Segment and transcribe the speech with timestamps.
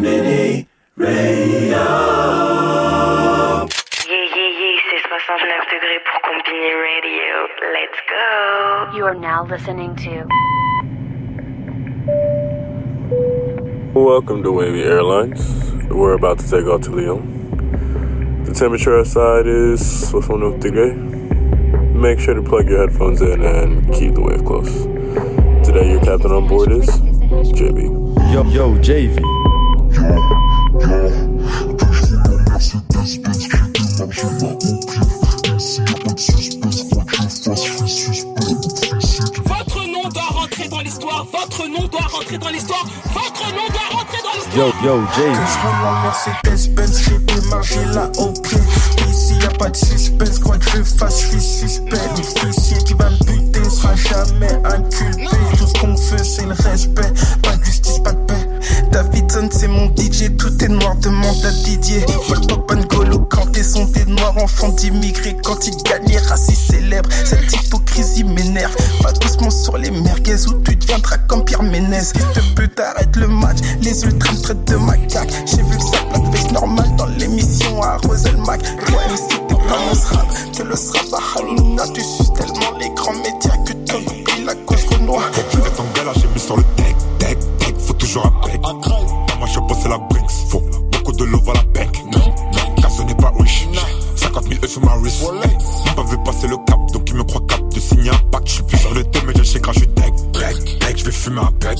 [0.00, 0.66] Combini
[0.96, 1.76] Radio.
[4.08, 7.36] Yeah, yeah, yeah, c'est 69 degrés pour Combini Radio.
[7.74, 8.96] Let's go.
[8.96, 10.24] You are now listening to
[13.92, 15.70] Welcome to Wavy Airlines.
[15.90, 18.44] We're about to take off to Lyon.
[18.44, 20.96] The temperature outside is 69 degrees.
[21.94, 24.86] Make sure to plug your headphones in and keep the wave close.
[25.62, 28.32] Today, your captain on board is JB.
[28.32, 29.39] Yo, yo, JV.
[39.46, 41.26] Votre nom doit rentrer dans l'histoire.
[41.30, 42.84] Votre nom doit rentrer dans l'histoire.
[43.12, 44.56] Votre nom doit rentrer dans l'histoire.
[44.56, 45.34] Yo, yo, JV.
[45.34, 48.58] Je roule en Mercedes Benz, j'ai démarré là au pied.
[49.10, 51.96] Ici y a pas de suspense, quoi que je fasse, je suis suspect.
[52.16, 55.36] L'officier qui va me buter sera jamais inculpé.
[55.58, 57.12] Tout ce qu'on fait, c'est le respect.
[57.42, 58.49] Pas de justice, pas de paix.
[58.90, 62.04] Davidson, c'est mon DJ, tout est noir, demande à Didier.
[62.28, 65.36] Paul Pogba, N'Golo Kanté sont des noirs enfants d'immigrés.
[65.44, 67.08] Quand ils gagnent, racistes célèbres.
[67.24, 68.74] Cette hypocrisie m'énerve.
[69.02, 72.00] Pas doucement sur les merguez où tu deviendras comme Pierre Ménez.
[72.00, 72.80] Fils de pute,
[73.16, 73.58] le match.
[73.82, 75.32] Les ultras me traitent de macaque.
[75.46, 78.62] J'ai vu que ça blackface normal dans l'émission à Roselmac.
[78.62, 80.26] Toi, MC, t'es pas mon srap.
[80.56, 84.54] Que le srap à Halina, tu suces tellement les grands médias que t'en oublies la
[84.54, 85.30] cause Renoir.
[85.52, 86.64] Vous êtes en galère, j'ai sur le
[96.40, 98.48] Passer le cap, donc il me croit cap de signer un pacte.
[98.48, 100.96] Je suis plus sur le thème, mais j'ai chez quand je suis deck, deck, deck,
[100.96, 101.76] je vais fumer un pet.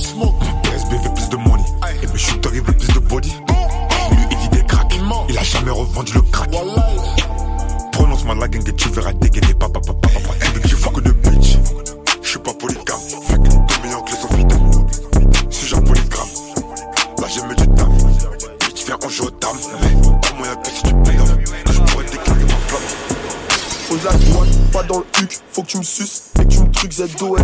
[27.00, 27.40] Tu me trucs ZOL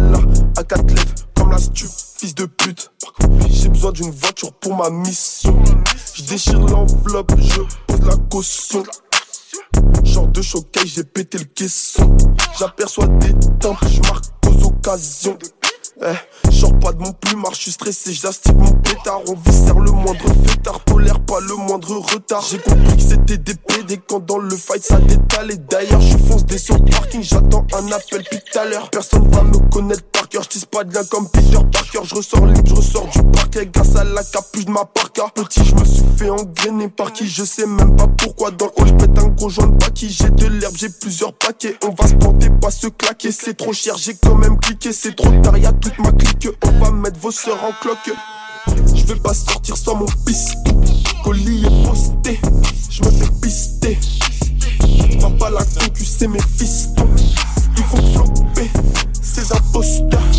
[0.56, 2.90] à quatre lèvres comme la stup, fils de pute.
[3.48, 5.56] J'ai besoin d'une voiture pour ma mission.
[6.14, 8.82] Je déchire l'enveloppe, je pose la caution.
[10.02, 12.16] Genre de showcase, j'ai pété le caisson.
[12.58, 15.38] J'aperçois des temples, je marque aux occasions.
[16.02, 19.22] Eh, genre pas de mon plumard, je suis stressé, j'astique mon pétard.
[19.28, 22.44] On viscère le moindre fêtard, tolère pas le moindre retard.
[22.50, 25.56] J'ai compris que c'était des PD quand dans le fight ça détale.
[25.70, 28.90] D'ailleurs, je fonce des sur parking, j'attends un appel puis tout à l'heure.
[28.90, 32.00] Personne va me connaître par cœur, je pas de lien comme Peter Parker.
[32.04, 35.28] Je ressors libre, je ressors du parquet grâce à la capuche de ma parka.
[35.34, 38.50] Petit, je me suis fait engrainer par qui, je sais même pas pourquoi.
[38.50, 41.76] Dans le je pète un gros joint de qui J'ai de l'herbe, j'ai plusieurs paquets.
[41.84, 43.32] On va se planter, pas se claquer.
[43.32, 44.92] C'est trop cher, j'ai quand même cliqué.
[44.92, 46.48] C'est trop tard, y'a toute ma clique.
[46.64, 48.12] On va mettre vos sœurs en cloque.
[48.94, 50.80] Je vais pas sortir sans mon piston.
[51.22, 52.40] Colis est posté,
[52.90, 53.98] je me fais pister.
[55.20, 57.08] Va pas la concu, mes fistons.
[57.76, 58.70] Il faut flopper
[59.22, 60.35] ces imposteurs.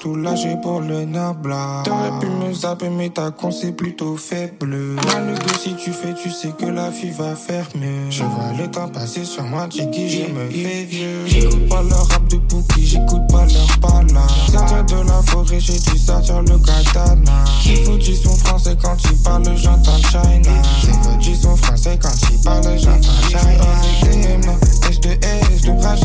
[0.00, 1.82] Tout lâché pour le nabla.
[1.84, 4.96] T'aurais pu me zapper, mais ta con c'est plutôt faible.
[5.06, 8.10] Mal que si tu fais, tu sais que la fille va faire mieux.
[8.10, 11.26] Je vois le temps passer sur moi, Jiggy, je me fais vieux.
[11.26, 14.26] J'écoute pas leur rap de Pookie, j'écoute pas leur pala.
[14.50, 17.44] Sortir de la forêt, j'ai dû sortir le katana.
[17.60, 20.62] Qui faut dire son français quand il parle, j'entends China.
[20.80, 24.58] Qui faut dire son français quand il parle, j'entends China.
[24.88, 25.96] S de S, de la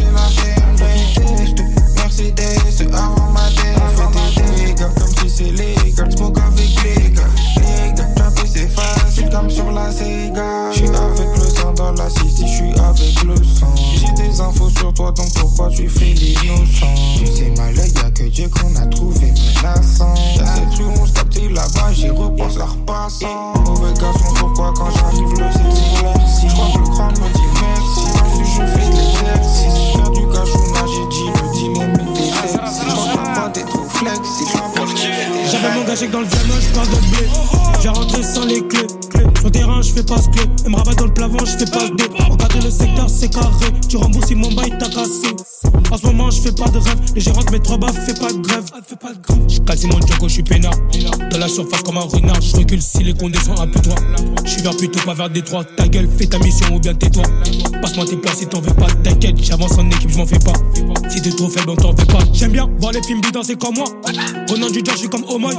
[2.18, 3.78] chaîne, vitesse de Mercedes avant ma tête.
[3.98, 6.10] On fait des dégâts comme si c'est légal.
[49.78, 50.74] Quasi mon jogo, je suis peinard.
[51.30, 54.00] Dans la surface comme un renard, je recule si les condés sont un peu droits.
[54.44, 55.66] Je suis vers plutôt pas vers Détroit.
[55.78, 57.22] Ta gueule, fais ta mission ou bien tais-toi.
[57.80, 58.88] Passe-moi tes places si t'en veux pas.
[59.04, 60.54] T'inquiète, j'avance en équipe, je m'en fais pas.
[61.10, 62.24] Si t'es trop faible, on t'en veut pas.
[62.34, 63.86] J'aime bien voir les films danser comme moi.
[64.50, 65.54] Renan du je suis comme Omoy.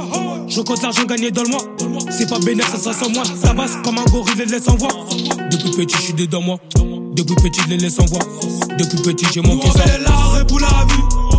[0.49, 1.63] Je compte l'argent gagné dans le mois.
[2.11, 3.23] C'est pas bénéfice, ça sera sans moi.
[3.41, 4.89] Ça passe comme un gorille, les laisse en voix.
[5.49, 6.57] Depuis petit, je suis dedans moi.
[7.13, 8.19] Depuis petit, je les laisse en voix.
[8.77, 9.79] Depuis petit, j'ai Nous monté on ça.
[9.83, 11.38] fait les larmes pour la vie.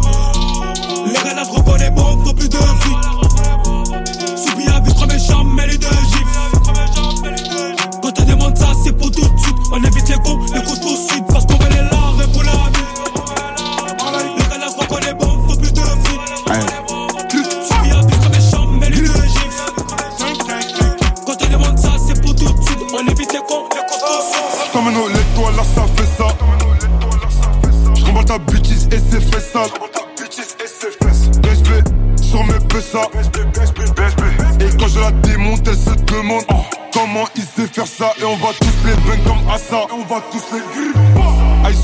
[2.40, 3.19] Plus de flics.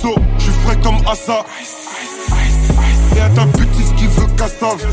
[0.06, 1.44] Aiso, je suis frais comme Assa.
[3.17, 4.85] Et à ta bêtise qui veut cassave.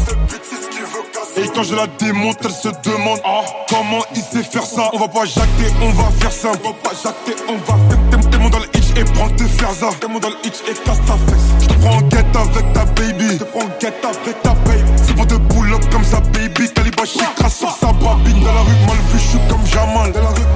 [1.35, 4.89] Et quand je la démonte, elle se demande oh, comment il sait faire ça?
[4.93, 6.49] On va pas jacter, on va faire ça.
[6.63, 8.29] On va pas jacter, on va faire.
[8.29, 9.89] T'es mon dans le hitch et prends tes ça.
[9.99, 11.47] T'es mon dans le hitch et casse ta fesse.
[11.61, 13.27] Je te prends en guette avec ta baby.
[13.31, 14.91] Je te prends en guette avec ta baby.
[15.05, 16.69] C'est pour te pull up comme ça, baby.
[16.73, 17.03] Calibre
[17.35, 18.39] crasse sur sa babine.
[18.43, 20.11] Dans la rue mal vu, je suis comme Jamal.
[20.11, 20.52] Dans la rue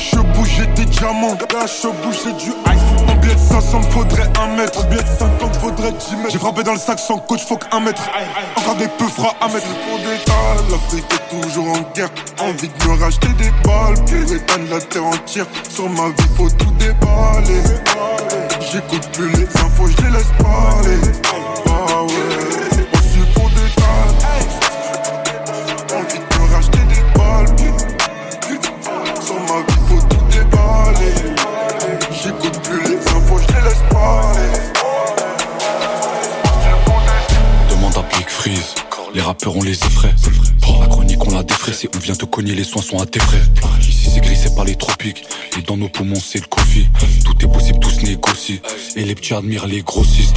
[0.00, 1.36] Chebou, j'ai des diamants.
[1.66, 3.06] Chebou, j'ai du ice.
[3.06, 4.80] En billet de 500, faudrait un mètre.
[4.80, 6.30] En billet de 50, faudrait 10 mètres.
[6.30, 8.02] J'ai frappé dans le sac sans coach, faut qu'un mètre.
[8.56, 9.66] Encore des peu fera à mettre.
[9.66, 12.10] Pour des l'Afrique est toujours en guerre.
[12.40, 13.94] Envie de me racheter des balles.
[14.06, 15.46] Pour éteindre la terre entière.
[15.68, 17.62] Sur ma vie, faut tout déballer.
[18.72, 20.98] J'écoute plus les infos, je les laisse parler.
[21.66, 22.49] Ah ouais,
[39.46, 40.14] on les effraie.
[40.80, 41.88] La chronique on l'a défraissé.
[41.94, 43.42] On vient te cogner, les soins sont à tes frais.
[43.80, 45.24] Ici c'est gris, c'est pas les tropiques.
[45.58, 46.88] Et dans nos poumons c'est le coffee.
[47.24, 48.60] Tout est possible, tout se négocie.
[48.96, 50.36] Et les petits admirent les grossistes.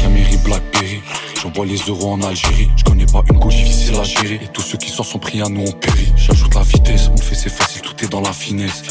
[0.00, 1.00] Camry, Blackberry.
[1.42, 2.68] J'envoie les euros en Algérie.
[2.76, 4.40] Je connais pas une gauche difficile à gérer.
[4.42, 6.12] Et tous ceux qui s'en sont pris à nous ont péri.
[6.16, 8.82] J'ajoute la vitesse, on fait c'est facile, tout est dans la finesse.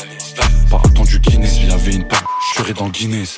[0.69, 3.37] Pas attendu Guinness, il y avait une part, je serais dans le Guinness.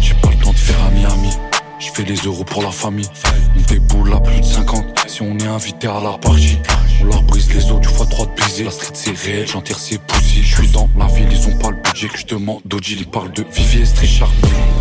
[0.00, 1.30] J'ai pas le temps de faire à Miami.
[1.80, 3.08] Je fais les euros pour la famille.
[3.56, 4.84] On déboule à plus de 50.
[5.08, 6.58] Si on est invité à la partie,
[7.00, 8.64] on leur brise les os du fois 3 de baiser.
[8.64, 10.42] La street c'est réel, j'enterre ses poussies.
[10.42, 12.60] Je suis dans la ville, ils ont pas le budget que je demande.
[12.66, 14.30] Doji, il parle de Vivier, Strichard.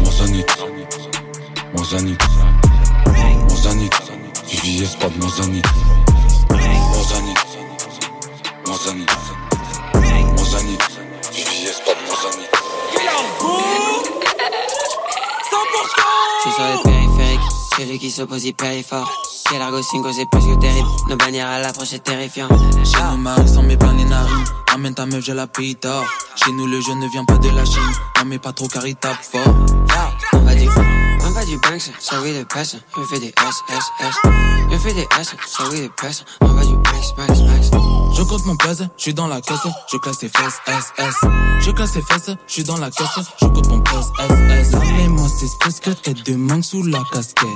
[0.03, 0.45] Mozanit.
[1.73, 2.17] Mozanit.
[3.49, 3.89] Mozanit.
[4.49, 5.61] Vivier, c'est pas de Mozanit.
[6.49, 7.33] Mozanit.
[8.67, 9.05] Mozanit.
[10.35, 10.77] Mozanit.
[11.33, 13.88] Vivier, c'est pas de Mozanit.
[16.38, 19.11] Je suis sur les périphériques, celui qui s'oppose hyper est fort.
[19.50, 20.88] Quel argot cinco, c'est plus que terrible.
[21.09, 22.47] Nos bannières à l'approche, c'est terrifiant.
[22.83, 24.44] Chez nous, Marie sans mes plans et narines.
[24.73, 26.06] Amène ta meuf, j'ai la pays d'or.
[26.35, 27.81] Chez nous, le jeune ne vient pas de la Chine.
[28.17, 29.53] Non, mais pas trop car il tape fort.
[30.33, 32.75] On va du, on va du Banks, ça oui de presse.
[32.95, 34.58] Je fais des S, S, S.
[34.79, 35.07] Je fais des
[35.45, 36.23] ça oui de presse.
[36.39, 36.71] On va du.
[38.15, 39.59] Je compte mon buzz, je suis dans la caisse,
[39.91, 41.15] je classe les fesses, S, S.
[41.59, 44.73] Je classe les fesses, je suis dans la caisse, je compte mon buzz, S, S.
[44.75, 47.49] Appelez-moi c'est presque tête de manque sous la casquette.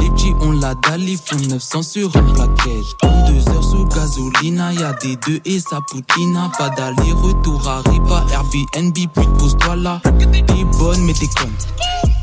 [0.00, 2.84] Les petits ont la dalle, ils font 900 sur une plaquette.
[3.04, 6.50] En deux heures sous gasolina, y'a des deux et ça poutina.
[6.58, 10.00] Pas d'aller-retour à Ripa, Airbnb, puis pose-toi là.
[10.02, 11.54] T'es bonne, mais t'es conne.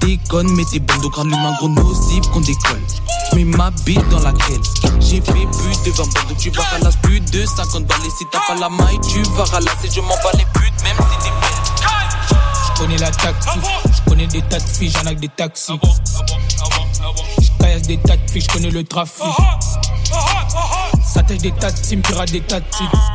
[0.02, 1.00] T'es conne, mais t'es bonne.
[1.00, 2.82] Donc rends l'humain gros nocif qu'on décolle.
[3.38, 4.62] J'mets ma bite dans laquelle
[5.00, 6.38] j'ai fait plus de 20 balles.
[6.40, 8.00] Tu vas ralasser plus de 50 balles.
[8.04, 9.90] Et si t'as pas la maille, tu vas ralasser.
[9.94, 12.38] Je m'en bats les putes, même si t'es belle.
[12.66, 15.80] Je connais la tactique, je connais des tas de filles, j'en ai que des taxis.
[17.42, 19.24] Je caillasse des tas de filles, je connais le trafic.
[21.06, 22.66] Ça tèche des tas de teams, pirate des tas de.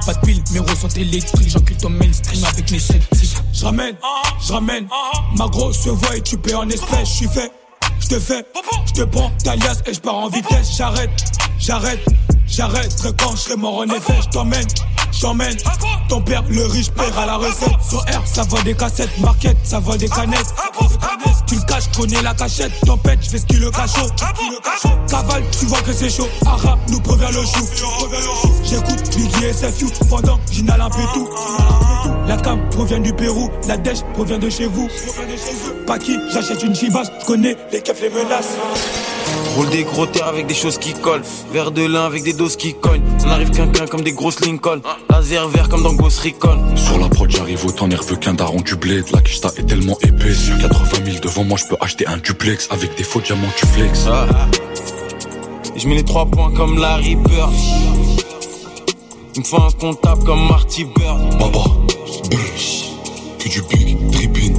[0.07, 3.37] Pas de pile, mes roues sont électriques, j'encule ton mainstream avec mes sceptiques.
[3.53, 3.97] Je ramène,
[4.41, 4.87] je ramène,
[5.37, 7.51] ma grosse voix et tu paies en espèces, je suis fait.
[8.03, 8.45] Je te fais,
[8.87, 11.11] je te prends ta liasse et je pars en vitesse, j'arrête,
[11.59, 12.05] j'arrête,
[12.53, 14.67] j'arrête, quand je serai mort en effet, je t'emmène,
[15.11, 15.57] je t'emmène.
[16.09, 17.73] Ton père, le riche, paiera la recette.
[17.89, 20.55] Sur R, ça vole des cassettes, market, ça vole des canettes.
[21.47, 24.09] Tu le caches, connais la cachette, tempête, je fais ce qui le cachot.
[25.09, 26.29] Cavale, tu vois que c'est chaud.
[26.47, 27.67] Ara nous prévient le chou.
[28.65, 31.29] J'écoute Biggie et SFU pendant j'inhale un peu tout.
[32.27, 34.89] La cam provient du Pérou, la dèche provient de chez vous.
[35.87, 38.57] Pas qui, j'achète une chivas, je connais les keufs, les menaces.
[39.57, 41.23] Roule des gros terres avec des choses qui collent.
[41.53, 43.03] Verre de lin avec des doses qui cognent.
[43.25, 44.81] On arrive qu'un comme des grosses Lincoln.
[45.11, 46.77] Laser vert comme dans Ghost Recon.
[46.77, 49.05] Sur la prod, j'arrive autant nerveux qu'un daron du bled.
[49.13, 50.51] La kista est tellement épaisse.
[50.61, 54.07] 80 000 devant moi, je peux acheter un duplex avec des faux diamants, tu flex.
[54.09, 54.27] Ah.
[55.77, 57.53] Je mets les trois points comme Larry Bird.
[59.35, 61.39] Il me faut un comptable comme Marty Bird.
[61.39, 61.65] Baba,
[62.31, 64.57] brrr, que du big, dripping.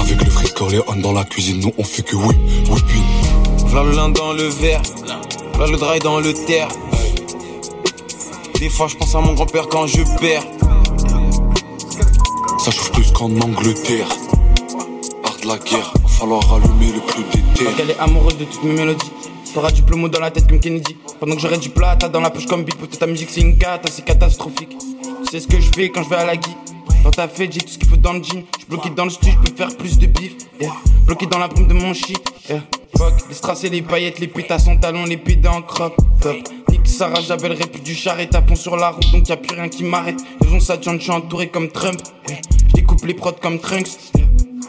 [0.00, 2.34] Avec le fric Corleone dans la cuisine, nous on fait que oui,
[2.68, 3.17] whipping.
[3.78, 4.82] V'là le lin dans le verre,
[5.54, 6.66] v'là le dry dans le terre.
[8.58, 10.42] Des fois je pense à mon grand-père quand je perds.
[12.58, 14.08] Ça chauffe plus qu'en Angleterre.
[15.22, 17.70] Art de la guerre, va falloir allumer le plus d'été.
[17.78, 19.12] Elle est amoureuse de toutes mes mélodies.
[19.54, 20.96] T'auras du plomo dans la tête comme Kennedy.
[21.20, 22.74] Pendant que j'aurai du plata dans la poche comme beat.
[22.74, 24.76] Pour ta musique c'est une cata, c'est catastrophique.
[25.24, 26.50] Tu sais ce que je fais quand je vais à la guy.
[27.08, 28.44] Dans ta fête, j'ai tout ce qu'il faut dans le jean.
[28.58, 30.32] J'suis bloqué dans le studio, je peux faire plus de bif.
[30.60, 30.74] Yeah.
[31.06, 32.20] Bloqué dans la brume de mon shit.
[32.50, 32.62] Yeah.
[32.98, 35.96] Fuck, les strass et les paillettes, les pétas son talon, les pieds dans crop.
[36.20, 36.36] Top.
[36.68, 39.56] Nique Sarah, j'appellerai plus du charrette à fond sur la route, donc y a plus
[39.56, 40.18] rien qui m'arrête.
[40.42, 41.98] Raison ça, John, je suis entouré comme Trump.
[42.28, 43.88] Je découpe les prods comme Trunks.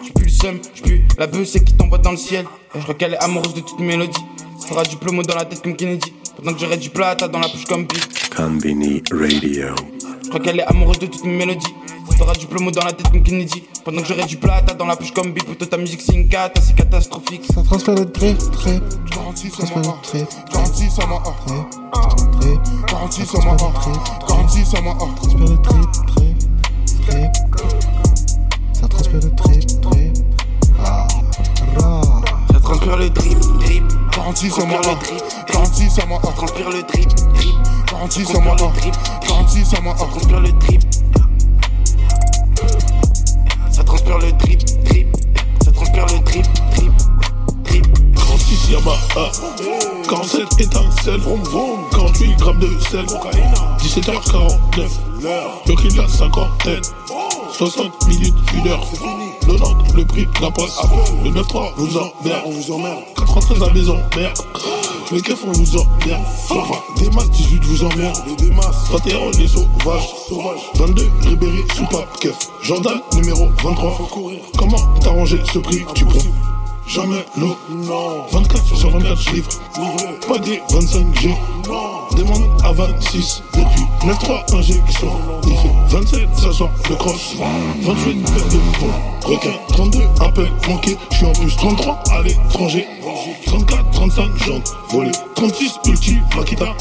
[0.02, 2.46] J'pue plus le seum, j'pue la c'est qui t'envoie dans le ciel.
[2.74, 4.24] Je crois qu'elle est amoureuse de toute mélodie.
[4.66, 6.14] Fera du plomo dans la tête comme Kennedy.
[6.38, 8.00] Pendant que j'aurai du plata dans la poche comme Bill.
[8.34, 9.76] Convini Radio.
[10.24, 11.68] Je crois qu'elle est amoureuse de toute mélodie.
[12.18, 13.64] T'auras du plomo dans la tête comme Kennedy.
[13.84, 15.44] Pendant que j'aurai du plata dans la poche comme Bill.
[15.46, 17.44] Pour ta musique, c'est une cata, c'est catastrophique.
[17.54, 18.84] Ça transfère le trip, trip.
[19.12, 20.28] Garantie sur Transfère ma le trip.
[20.52, 21.70] Garantie sur ma Trip,
[22.40, 22.60] trip.
[22.88, 23.56] Garantie sur ma
[24.28, 26.38] Garantie sur ma Transfère le trip, trip.
[27.08, 27.32] Trip.
[28.74, 30.18] Ça transfère le trip, trip.
[30.86, 31.08] Ah.
[32.52, 33.84] Ça transpire le drip, drip.
[34.16, 37.56] Garantie sur ma Transpire le drip, Garantie sur ma Ça transpire le drip, drip.
[37.92, 38.96] Garantie Ça sur ma transpire le drip,
[39.28, 40.82] Garantie sur ma Ça transpire le drip.
[43.72, 45.08] Ça transpire le drip, drip.
[45.64, 46.92] Ça transpire le drip, drip,
[47.64, 47.86] drip.
[48.16, 49.32] 36 Yamaha
[50.08, 51.22] 47 étincelles
[51.92, 54.90] 48 grammes de sel 17h49
[55.68, 56.82] Jockey de la cinquantaine.
[57.52, 58.36] 60 minutes,
[58.66, 58.84] 1 heure
[59.58, 60.50] 90 le prix de la
[61.24, 63.00] Le 9-3 vous emmerde.
[63.18, 64.38] 93 à maison, merde.
[65.12, 66.22] Le keuf on vous emmerde.
[66.50, 68.18] Enfin, des masses 18 vous emmerde.
[68.92, 70.10] 21 les sauvages.
[70.76, 74.10] 22 Ribéry soupape keuf Jordan numéro 23
[74.58, 76.20] Comment t'arranger ce prix tu prends
[76.90, 77.56] Jamais l'eau.
[78.32, 79.50] 24 sur 24 je livre.
[80.28, 81.36] Pas des 25G.
[82.18, 85.12] Demande à 26 depuis 9-3 injection.
[85.44, 87.36] Il fait 27 ça sort le cross.
[87.82, 89.32] 28 paires de bons.
[89.32, 90.98] Requin 32 appel manqué.
[91.12, 92.88] Je suis en plus 33 à l'étranger.
[93.46, 95.12] 34, 35 jambes volées.
[95.36, 96.74] 36 ulti Makita.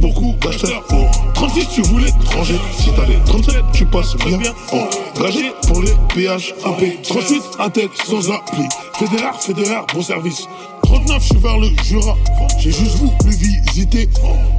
[0.00, 2.54] Beaucoup d'acheteurs pour 36 tu voulais étranger.
[2.76, 4.38] Si t'as les 37 tu passes bien
[4.72, 6.54] Engagé pour les péages.
[6.64, 10.46] AP 38 Intel sans appli Fédéraire, fédéraire, bon service
[10.90, 12.16] 39 je suis vers le Jura.
[12.58, 14.08] J'ai juste voulu visiter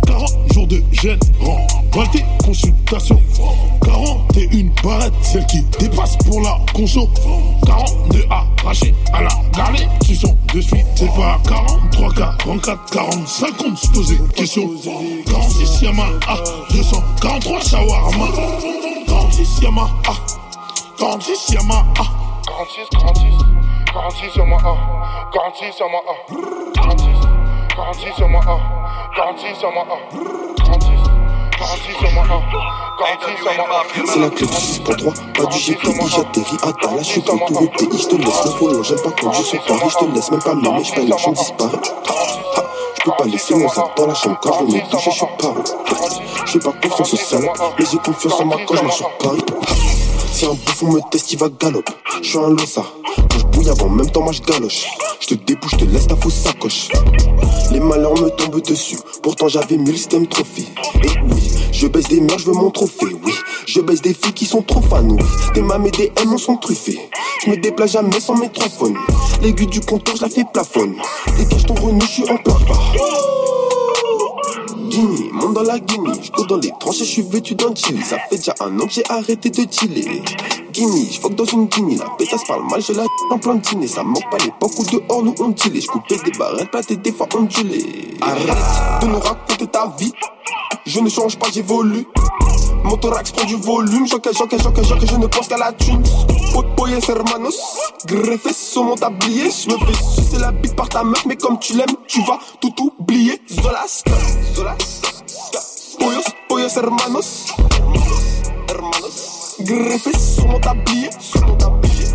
[0.08, 1.20] 40 jours de gêne.
[1.92, 3.22] Valté, consultation
[3.84, 7.10] 41 barrettes Celle qui dépasse pour la conso.
[7.66, 13.76] 42 arrachés à la galée Tu sont de suite C'est pas 43, 44, 45 On
[13.76, 14.70] se poser question.
[15.26, 16.12] 46 Yamaha.
[16.72, 18.28] 243 shawarma.
[19.06, 19.92] 46 Yamaha.
[20.98, 21.84] 46 Yamaha.
[22.48, 24.76] 46, 46 46 sur ma A
[25.34, 26.16] 46 sur ma A
[26.76, 27.08] 46
[27.76, 28.58] 46 sur ma A
[29.16, 29.98] 46 sur ma A
[30.66, 30.90] 46
[31.58, 32.42] 46 sur ma A
[33.00, 37.00] 46 sur ma A C'est la clé du 6.3, pas du GPI, j'atterris à Dallas,
[37.00, 38.46] je suis de retour au pays, je te laisse.
[38.46, 41.32] Le follow, j'aime pas conduire sur Paris, je te laisse même pas m'aimer, je l'argent
[41.32, 41.78] disparaît.
[42.08, 42.64] Ah,
[42.98, 45.26] Je peux pas laisser mon sac dans la chambre je me toucher, je.
[46.46, 49.10] Je fais pas confiance aux salopes, mais j'ai confiance en moi quand je marche sur
[49.18, 49.46] Paris.
[49.50, 49.74] Ah,
[50.32, 51.84] Si un bouffon me teste, il va galop.
[52.22, 52.84] Je suis un losa.
[53.70, 54.86] Avant, même temps, moi je galoche.
[55.20, 56.90] Je te débouche, te laisse ta fausse sacoche.
[57.72, 58.98] Les malheurs me tombent dessus.
[59.22, 60.68] Pourtant, j'avais mille systèmes trophées.
[61.04, 63.16] Et oui, je baisse des mères, je veux mon trophée.
[63.24, 63.34] Oui,
[63.66, 65.08] je baisse des filles qui sont trop fans.
[65.08, 67.00] Oui, des mâmes et des M sont truffés.
[67.46, 68.96] Je me déplace jamais sans métrophone.
[69.42, 70.96] L'aiguille du compteur, je la fais plafonne.
[71.38, 72.94] Dégage ton renou, je suis en plein phare.
[74.90, 78.04] Guinée, monte dans la Guinée, je dans les tranchées, je suis vêtu d'un chili.
[78.04, 80.24] Ça fait déjà un an que j'ai arrêté de chiller.
[80.72, 83.88] Guinée, je dans une Guinée, la pétasse parle mal, je la en de dîner.
[83.88, 85.54] Ça manque pas l'époque où dehors nous on.
[85.56, 88.16] Je coupais des barrettes plates et des fois ondulées.
[88.22, 88.48] Arrête
[89.02, 90.14] de nous raconter ta vie,
[90.86, 92.08] je ne change pas, j'évolue.
[92.84, 96.04] Motorax prend du volume, choque, choque, choque, choque, je ne pense qu'à la thune.
[96.82, 97.60] Oye hermanos,
[98.08, 99.50] greffé sur mon tablier.
[99.52, 102.40] Je me fais sucer la bite par ta meuf, mais comme tu l'aimes, tu vas
[102.60, 103.40] tout oublier.
[103.48, 104.04] Zolas,
[104.56, 104.78] Zolas,
[106.00, 107.54] Poyos, poyos hermanos,
[108.68, 111.10] hermanos, sur mon tablier.
[111.20, 112.06] Sur mon tablier.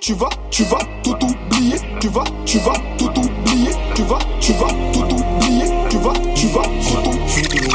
[0.00, 1.76] Tu- vas, tu vas tout oublier.
[2.00, 3.70] Tu vas, tu vas tout oublier.
[3.94, 5.64] Tu vas, tu vas tout oublier.
[5.90, 7.68] Tu vas, tu vas tout oublier.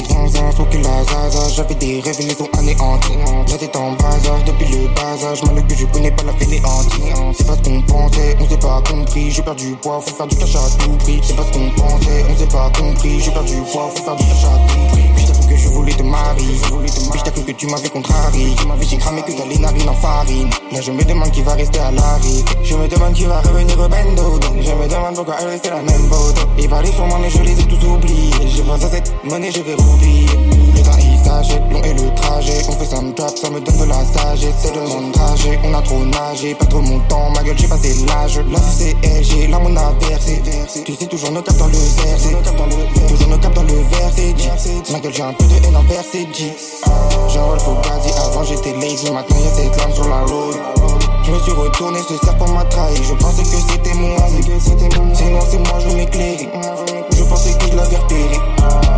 [0.56, 3.18] Sans que la J'avais des révélations anéanties
[3.50, 7.02] La tête en bazar depuis le bas âge Mal que je connais pas la fainéantie
[7.36, 10.36] C'est pas ce qu'on pensait, on s'est pas compris J'ai perdu poids, faut faire du
[10.36, 13.56] cash à tout prix C'est pas ce qu'on pensait, on s'est pas compris J'ai perdu
[13.72, 15.13] poids, faut faire du cash à tout prix
[15.48, 16.58] que je voulais te marier
[17.12, 18.56] Puis t'as cru que tu m'avais contrarié.
[18.82, 20.50] J'ai cramé que t'as les narines en farine.
[20.72, 23.80] Là je me demande qui va rester à l'arrêt Je me demande qui va revenir
[23.80, 26.10] au bendo Je me demande pourquoi elle restait la même
[26.58, 28.32] Ils parlaient sur moi mais je les ai tous oubliés
[29.26, 30.28] monnaie je vais oublier
[30.74, 32.62] Le il s'achète, long est le trajet.
[32.68, 34.54] On fait ça me trap, ça me donne de la sagesse.
[34.60, 37.68] C'est de mon trajet, on a trop nagé Pas trop mon temps, ma gueule j'ai
[37.68, 38.40] passé l'âge.
[38.50, 40.42] La vie c'est LG, là on a versé.
[40.86, 42.36] Tu sais toujours nos caps dans le verset
[43.08, 44.50] Toujours nos caps dans le verset dit.
[44.92, 46.52] Ma gueule j'ai un peu de haine envers c'est dit.
[47.34, 49.12] Genre faut gazi, avant j'étais lazy.
[49.12, 50.56] Maintenant y'a cette lame sur la road
[51.26, 52.98] je me suis retourné, ce serpent m'a trahi.
[53.02, 54.18] Je pensais que c'était moi.
[54.60, 56.83] Sinon, c'est moi, je m'éclaire.
[57.24, 58.40] Je je pensais que je l'avais repéré.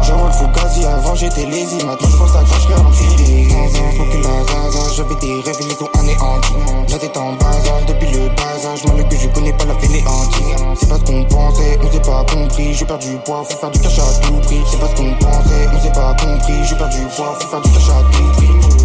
[0.02, 3.48] J'envoie le fugazi, avant j'étais lazy, maintenant je pense à quand je serai enculé.
[3.70, 6.54] Sans aucune zaza, j'avais des rêves, ils ont anéantis.
[6.90, 9.76] La tête en bas âge, depuis le bas âge, mal que je connais pas la
[9.76, 10.56] fainéantise.
[10.80, 12.74] C'est pas ce qu'on pensait, on s'est pas compris.
[12.74, 14.62] J'ai perdu du poids, faut faire du cash à tout prix.
[14.72, 16.66] C'est pas ce qu'on pensait, on s'est pas compris.
[16.68, 18.85] J'ai perdu du poids, faut faire du cash à tout prix.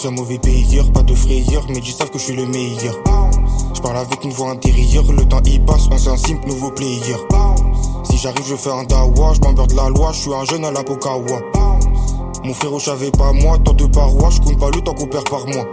[0.00, 2.94] Jury, ancien mauvais payeur, pas de frayeur, mais ils savent que je suis le meilleur.
[3.74, 7.16] Je parle avec une voix intérieure, le temps y passe, ancien simple, nouveau player.
[8.04, 10.70] Si j'arrive, je fais un dawa, je m'emmerde la loi, je suis un jeune à
[10.70, 11.40] la Pokawa.
[12.44, 15.06] Mon frérot, je savais pas moi, tant de parois, je compte pas le temps qu'on
[15.06, 15.66] perd par mois.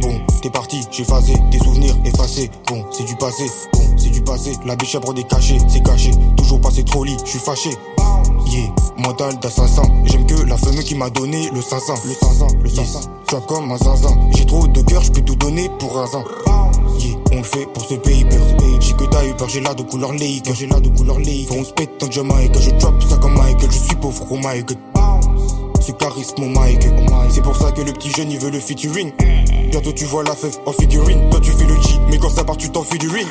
[0.00, 2.50] Bon, t'es parti, j'ai phasé, des souvenirs effacés.
[2.68, 4.52] Bon, c'est du passé, bon, c'est du passé.
[4.66, 6.10] La biche à des cachets, c'est caché.
[6.36, 7.70] Toujours passé trop lit, je suis fâché.
[8.50, 9.82] Yeah, mental d'assassin.
[10.06, 11.94] J'aime que la femme qui m'a donné le 500.
[12.04, 13.00] Le 500, le 500.
[13.28, 14.18] Tu comme un zinzin.
[14.34, 16.24] J'ai trop de cœur, je peux tout donner pour un zin.
[16.98, 18.26] Yeah, on le fait pour ce paper.
[18.80, 20.50] J'ai que t'as eu peur, j'ai là de couleur lake.
[20.52, 21.46] J'ai là de couleur lake.
[21.46, 22.58] Faut on se pète en Jamaïque.
[22.58, 23.70] Je drop ça comme Michael.
[23.70, 24.64] Je suis pauvre, oh my.
[25.80, 26.86] Ce charisme, mon Mike.
[27.30, 29.12] C'est pour ça que le petit jeune il veut le featuring.
[29.70, 31.30] Bientôt tu vois la fève en figurine.
[31.30, 33.26] Toi tu fais le G, mais quand ça part tu t'enfuis du ring.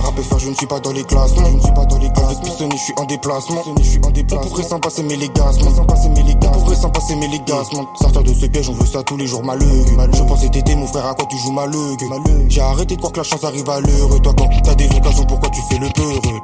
[0.00, 1.48] Rap faire, je ne suis pas dans les classements.
[1.50, 2.30] Je ne suis pas dans les classements.
[2.30, 3.62] Avec je suis en déplacement.
[3.78, 4.48] Je suis en déplacement.
[4.48, 5.74] Pourrait s'en passer mes légassements.
[5.74, 6.52] S'en passer légassements.
[6.56, 7.88] On pourrait s'en passer mes légassements.
[8.00, 9.86] Sortir de ce piège, on veut ça tous les jours malheureux.
[10.12, 11.96] Je pensais t'aider mon frère, à quoi tu joues malheureux.
[12.48, 14.20] J'ai arrêté de croire que la chance arrive à l'heure.
[14.22, 16.40] Toi quand t'as des occasions, pourquoi tu fais le peureux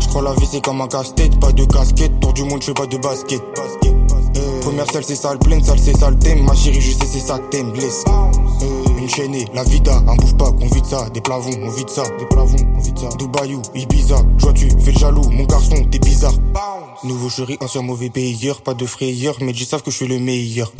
[0.00, 2.18] Je crois la vie c'est comme un casse-tête, pas de casquette.
[2.20, 3.42] Tour du monde, je fais pas de basket.
[4.76, 6.44] Première salle c'est sale pleine, salle c'est sale thème.
[6.44, 8.04] Ma chérie, je sais c'est ça que t'aimes, blesse.
[8.10, 11.88] Euh, une chaînée, la vida, un bouffe pas, on vide ça, des plavons, on vide
[11.88, 13.08] ça, des plavons, on vide ça.
[13.16, 16.34] Dubaïou, Ibiza, joie tu fais le jaloux, mon garçon, t'es bizarre.
[17.04, 20.18] Nouveau chéri, ancien mauvais payeur, pas de frayeur, mais ils savent que je suis le
[20.18, 20.70] meilleur.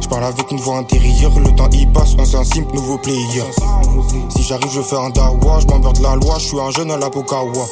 [0.00, 3.44] Je parle avec une voix intérieure, le temps y passe, ancien simple, nouveau player.
[4.30, 6.96] Si j'arrive, je fais un dawa, je m'emmerde la loi, je suis un jeune à
[6.96, 7.64] la Pokawa.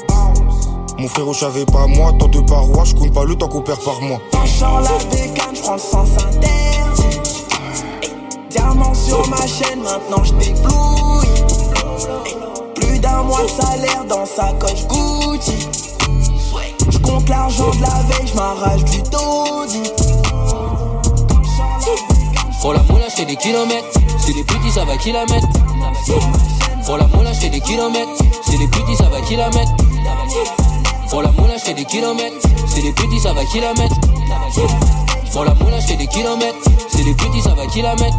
[0.99, 3.63] Mon frérot, je savais pas moi, tant de parois, je compte pas le temps qu'on
[3.63, 4.21] perd par mois.
[4.33, 7.19] Penchant la bécane, je prends le sens interdit.
[8.03, 8.11] Hey,
[8.51, 11.29] Diamant sur ma chaîne, maintenant je déblouille.
[12.75, 15.69] Plus d'un mois de salaire dans sa coche Gucci.
[16.91, 19.93] Je compte l'argent de la veille, je m'arrache du taudis.
[22.61, 23.87] Pour la moula, je des kilomètres.
[24.19, 25.47] C'est des petits, ça va kilomètres.
[26.85, 28.11] Pour la moula, je des kilomètres.
[28.43, 29.77] C'est des petits, ça va kilomètres.
[31.11, 32.37] Pour la moula, je des kilomètres.
[32.67, 33.97] C'est des petits, ça va kilomètres.
[35.33, 36.57] Pour la moula, je des kilomètres.
[36.89, 38.17] C'est des petits, ça va kilomètres.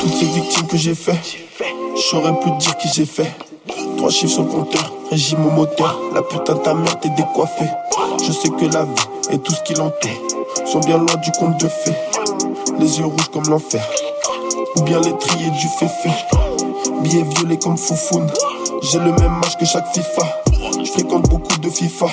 [0.00, 1.18] Toutes ces victimes que j'ai fait,
[2.10, 3.30] j'aurais pu dire qui j'ai fait.
[3.98, 6.00] Trois chiffres sur le compteur, régime au moteur.
[6.14, 7.68] La putain ta mère t'es décoiffée.
[8.24, 8.90] Je sais que la vie
[9.30, 10.10] et tout ce qui l'entoure
[10.66, 12.11] sont bien loin du conte de fées.
[12.78, 13.82] Les yeux rouges comme l'enfer,
[14.76, 16.10] ou bien les triés du féfé.
[17.02, 18.30] Billets violets comme Foufoune.
[18.82, 20.22] J'ai le même âge que chaque FIFA.
[20.84, 22.06] Je fréquente beaucoup de FIFA.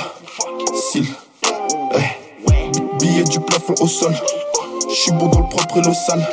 [0.74, 1.08] S'il,
[3.00, 4.14] billets du plafond au sol.
[4.90, 6.28] Je suis bon dans le propre et le sale.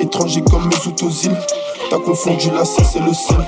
[0.00, 1.38] Étranger comme mes aux îles.
[1.90, 3.44] T'as confondu la cesse et le sel.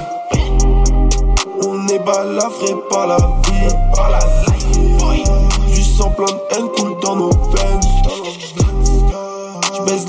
[1.64, 3.74] On est balafré par la vie.
[3.94, 5.74] Par la life.
[5.74, 7.97] Du sang plein de haine coule dans nos veines.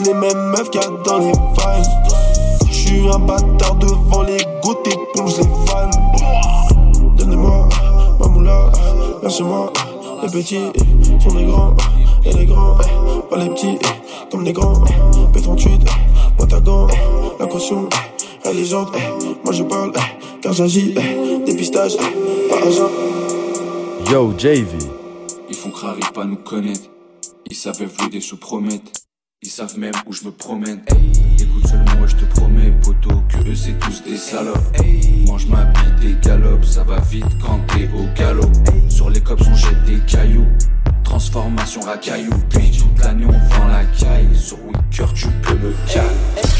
[0.09, 2.67] Les mêmes meufs qu'il y a dans les vibes.
[2.67, 7.15] Je suis un bâtard devant les gouttes et plonge les vannes.
[7.15, 7.69] Donnez-moi
[8.19, 8.71] ma moula,
[9.21, 9.71] lâchez-moi.
[10.23, 10.61] Les petits
[11.19, 11.75] sont des grands
[12.25, 12.75] et les grands,
[13.29, 13.77] pas les petits
[14.31, 14.83] comme des grands.
[15.31, 15.87] P38,
[16.39, 16.87] moi ta gant,
[17.39, 17.87] la caution,
[18.45, 18.91] elle est gente.
[19.43, 19.91] Moi je parle
[20.41, 20.95] car j'agis,
[21.45, 22.89] dépistage, pas agent.
[24.09, 24.75] Yo, JV.
[25.49, 26.89] Ils font ils pas nous connaître.
[27.45, 28.91] Ils savent vouloir des sous promettre.
[29.41, 30.81] Ils savent même où je me promène.
[31.39, 34.57] Écoute seulement, je te promets, poteau, que eux c'est tous des salopes.
[35.27, 38.51] Mange ma bite et galope, ça va vite quand t'es au galop.
[38.89, 40.45] Sur les cops on jette des cailloux.
[41.09, 44.27] Transformation racaillou, puis toute l'année on vend la caille.
[44.35, 46.07] Sur Wicker tu peux me caler.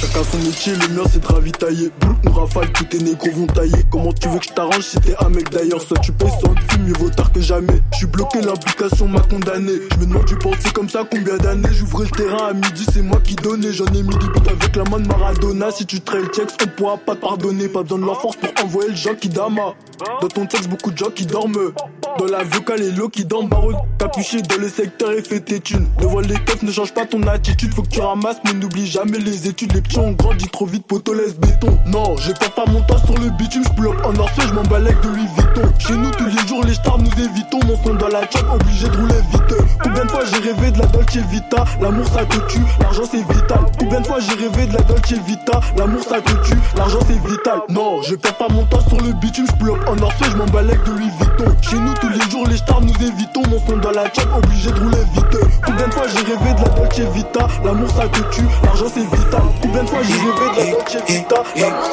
[0.02, 1.92] Chacun son métier, le mien c'est de ravitailler.
[2.00, 3.84] Brr, on rafale, tous tes négros vont tailler.
[3.92, 5.82] Comment tu veux que je t'arrange si t'es un mec d'ailleurs?
[5.82, 7.80] Soit tu payes, soit tu mieux vaut tard que jamais.
[7.92, 9.74] Je suis bloqué, l'implication m'a condamné.
[9.92, 11.70] Je me demande, tu pensais comme ça combien d'années?
[11.72, 13.72] J'ouvrais le terrain à midi, c'est moi qui donnais.
[13.72, 15.70] J'en ai mis des buts avec la main de Maradona.
[15.70, 17.68] Si tu trailes checks, on pourra pas te pardonner.
[17.70, 19.76] Pas besoin de leur force pour envoyer le qui dama.
[20.22, 21.72] Dans ton texte, beaucoup de gens qui dorment.
[22.20, 23.78] Dans la vocale et l'eau qui dans baronne.
[23.98, 25.88] Capuché dans le secteur et fait tes thunes.
[26.02, 27.74] Devant les keufs, ne change pas ton attitude.
[27.74, 29.72] Faut que tu ramasses, mais n'oublie jamais les études.
[29.74, 31.80] Les petits ont grandi trop vite, poteau laisse béton.
[31.86, 33.64] Non, je perds pas mon temps sur le bitume.
[33.64, 35.72] J'bloque en orceau, j'm'en avec de Louis Vuitton.
[35.80, 37.60] Chez nous, tous les jours, les stars nous évitons.
[37.66, 39.56] Mon son dans la chop, obligé de rouler vite.
[39.82, 41.64] Combien de fois j'ai rêvé de la Dolce Vita?
[41.80, 43.60] L'amour ça te tue, l'argent c'est vital.
[43.80, 45.62] Combien de fois j'ai rêvé de la Dolce Vita?
[45.78, 47.62] L'amour ça te tue, l'argent c'est vital.
[47.70, 49.46] Non, je perds pas mon temps sur le bitume.
[49.56, 51.56] J'bloque en orceau, j'm'en avec de Louis Vuitton.
[51.62, 53.42] Chez nous, les jours, les stars nous évitons.
[53.50, 55.38] Mon son dans la chop, obligé de rouler vite.
[55.66, 57.48] Combien de fois j'ai rêvé de la Dolce Vita?
[57.64, 59.42] L'amour ça te tue, l'argent c'est vital.
[59.62, 61.44] Combien de fois j'ai rêvé de la Dolce Vita?
[61.56, 61.90] L'amour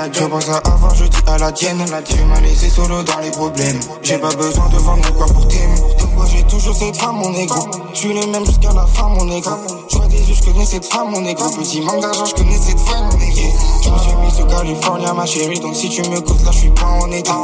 [0.00, 1.84] Je pense à avant, je dis à la tienne.
[2.06, 3.78] Tu m'as laissé solo dans les problèmes.
[4.02, 5.78] J'ai pas besoin de vendre corps pour t'aimer.
[6.16, 7.66] Moi j'ai toujours cette femme, mon négro.
[7.92, 9.52] Je suis le même jusqu'à la fin, mon négro.
[9.90, 11.50] Je vois des yeux, je connais cette femme, mon négro.
[11.50, 13.42] Petit manque d'argent, je connais cette femme, mon négro.
[13.82, 15.60] Je me suis mis sous California, ma chérie.
[15.60, 17.36] Donc si tu me coûtes là, je suis pas en état.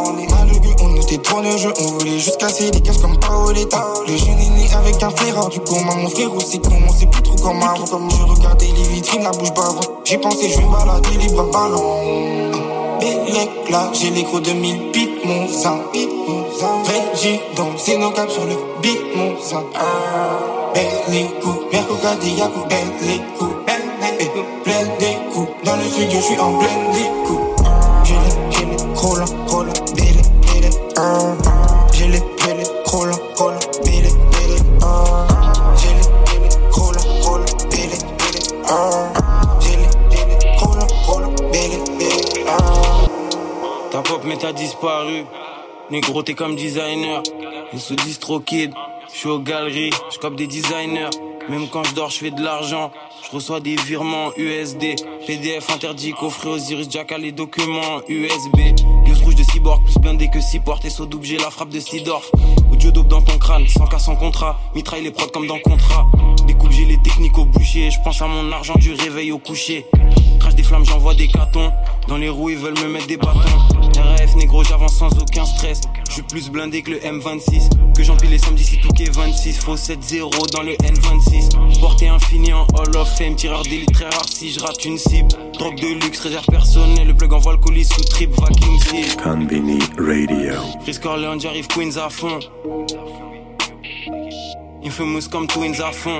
[0.51, 1.73] Le but, on était trop de jeu.
[1.79, 3.85] On voulait juste casser les caches comme Paoletta.
[4.09, 5.95] Le jeune est avec un frère du commun.
[5.97, 8.09] Mon frère aussi comment, c'est plus trop comme avant.
[8.09, 9.81] Je regardais les vitrines, la bouche bavant.
[10.05, 12.36] J'ai pensé, je vais balader libre à ballon.
[13.01, 15.79] Bélec là, j'ai gros 2000 pip mon sang.
[15.93, 19.65] Veggie donc c'est nos caps sur le beat mon sang.
[20.75, 23.55] Belle coups, Merco Cadillac ou belle les coups.
[24.65, 27.63] Plein des coups, dans le studio je suis en plein des coups.
[28.05, 28.77] J'ai les, j'ai les,
[29.95, 30.23] belle,
[30.95, 31.36] belle.
[44.09, 45.25] Pop mais t'as disparu.
[45.91, 47.23] Négro, t'es comme designer.
[47.73, 48.73] Ils se disent trop kid.
[49.13, 51.11] Je suis aux galeries, je cope des designers.
[51.49, 52.91] Même quand je dors, je fais de l'argent.
[53.25, 54.97] Je reçois des virements USD.
[55.27, 58.59] PDF interdit, coffret Osiris Jackal les documents USB.
[59.07, 60.85] News rouge de cyborg, plus blindé que 6 portes.
[60.85, 62.31] Et saut double, j'ai la frappe de Sidorf.
[62.73, 64.59] Audio dope dans ton crâne, sans cas sans contrat.
[64.75, 66.07] Mitraille les prods comme dans contrat.
[66.77, 67.91] J'ai les techniques au boucher.
[67.91, 69.87] Je pense à mon argent du réveil au coucher.
[70.39, 71.73] Crache des flammes, j'envoie des cartons.
[72.07, 73.39] Dans les roues, ils veulent me mettre des bâtons.
[73.99, 75.81] RAF négro, j'avance sans aucun stress.
[76.07, 77.71] Je suis plus blindé que le M26.
[77.97, 79.59] Que j'empile les samedis, si tout est 26.
[79.59, 81.81] Faux 7-0 dans le N26.
[81.81, 83.37] Portée infini en Hall of Fame.
[83.37, 85.29] Tireur d'élite très rare si je rate une cible.
[85.55, 87.07] Drogue de luxe, réserve personnelle.
[87.07, 89.17] Le plug envoie le colis sous trip, vacuum seal.
[89.17, 90.61] Convini Radio.
[90.83, 92.39] Frisk Orléans, j'arrive Queens à fond.
[94.87, 96.19] Infamous comme Twins à fond.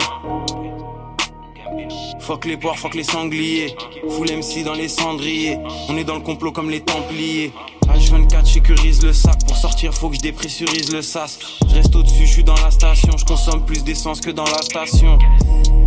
[2.19, 3.77] Fuck les poires, fuck les sangliers.
[4.11, 5.57] Full MC dans les cendriers.
[5.89, 7.53] On est dans le complot comme les templiers.
[7.87, 9.47] H24, sécurise le sac.
[9.47, 11.39] Pour sortir, faut que je dépressurise le sas.
[11.69, 13.17] Je reste au-dessus, je suis dans la station.
[13.17, 15.17] Je consomme plus d'essence que dans la station.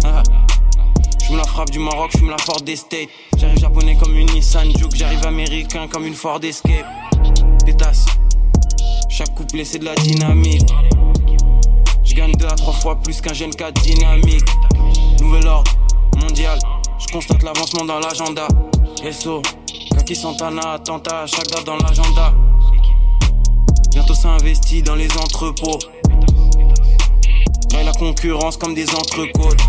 [0.06, 0.24] Ah.
[1.28, 3.10] Je me la frappe du Maroc, je me la Ford Estate.
[3.38, 4.96] J'arrive japonais comme une Nissan Juke.
[4.96, 6.88] J'arrive américain comme une Ford Escape.
[7.66, 8.06] Pétasse.
[9.10, 10.72] Chaque couplet, c'est de la dynamite.
[12.10, 14.44] Je gagne deux à trois fois plus qu'un jeune 4 dynamique.
[15.22, 15.72] Nouvel ordre
[16.20, 16.58] mondial.
[16.98, 18.48] Je constate l'avancement dans l'agenda.
[19.12, 19.44] SO,
[19.92, 22.34] Kaki Santana, attentat, chaque date dans l'agenda.
[23.92, 25.78] Bientôt ça investit dans les entrepôts.
[27.70, 29.62] Graille la concurrence comme des entrecôtes.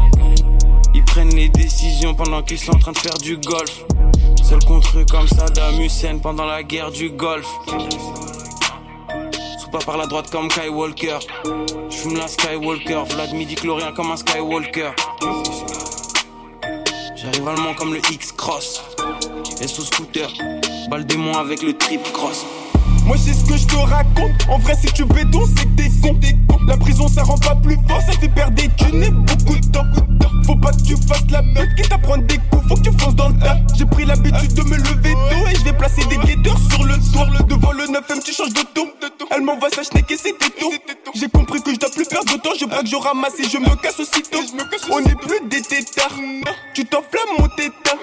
[0.94, 3.84] Ils prennent les décisions pendant qu'ils sont en train de faire du golf.
[4.42, 7.46] Seul contre eux comme Saddam Hussein pendant la guerre du golf.
[9.70, 11.18] Pas par la droite comme Kai Walker.
[11.88, 13.04] J'fume la Skywalker.
[13.10, 14.90] Vlad midi chlorien comme un Skywalker.
[17.14, 18.82] J'arrive allemand comme le X-Cross.
[19.60, 20.28] Et sous scooter.
[20.88, 22.44] Balle démon avec le trip cross.
[23.10, 24.30] Moi c'est ce que je te raconte.
[24.48, 26.58] En vrai, si tu béton, c'est que t'es con.
[26.68, 29.84] La prison ça rend pas plus fort, ça fait perdre des thunes beaucoup de temps.
[30.46, 33.16] Faut pas que tu fasses la meute qui t'apprend des coups, faut que tu fonces
[33.16, 33.56] dans le tas.
[33.76, 36.94] J'ai pris l'habitude de me lever tôt et je vais placer des guetteurs sur le
[37.12, 37.26] toit.
[37.48, 38.86] Devant le 9ème, tu changes de ton.
[39.32, 40.72] Elle m'envoie sa schneck et c'était tout.
[41.12, 43.58] J'ai compris que je dois plus perdre de temps, je braque, je ramasse et je
[43.58, 44.38] me casse aussitôt.
[44.92, 46.14] On est plus des tétards,
[46.74, 47.98] tu t'enflammes mon tétard.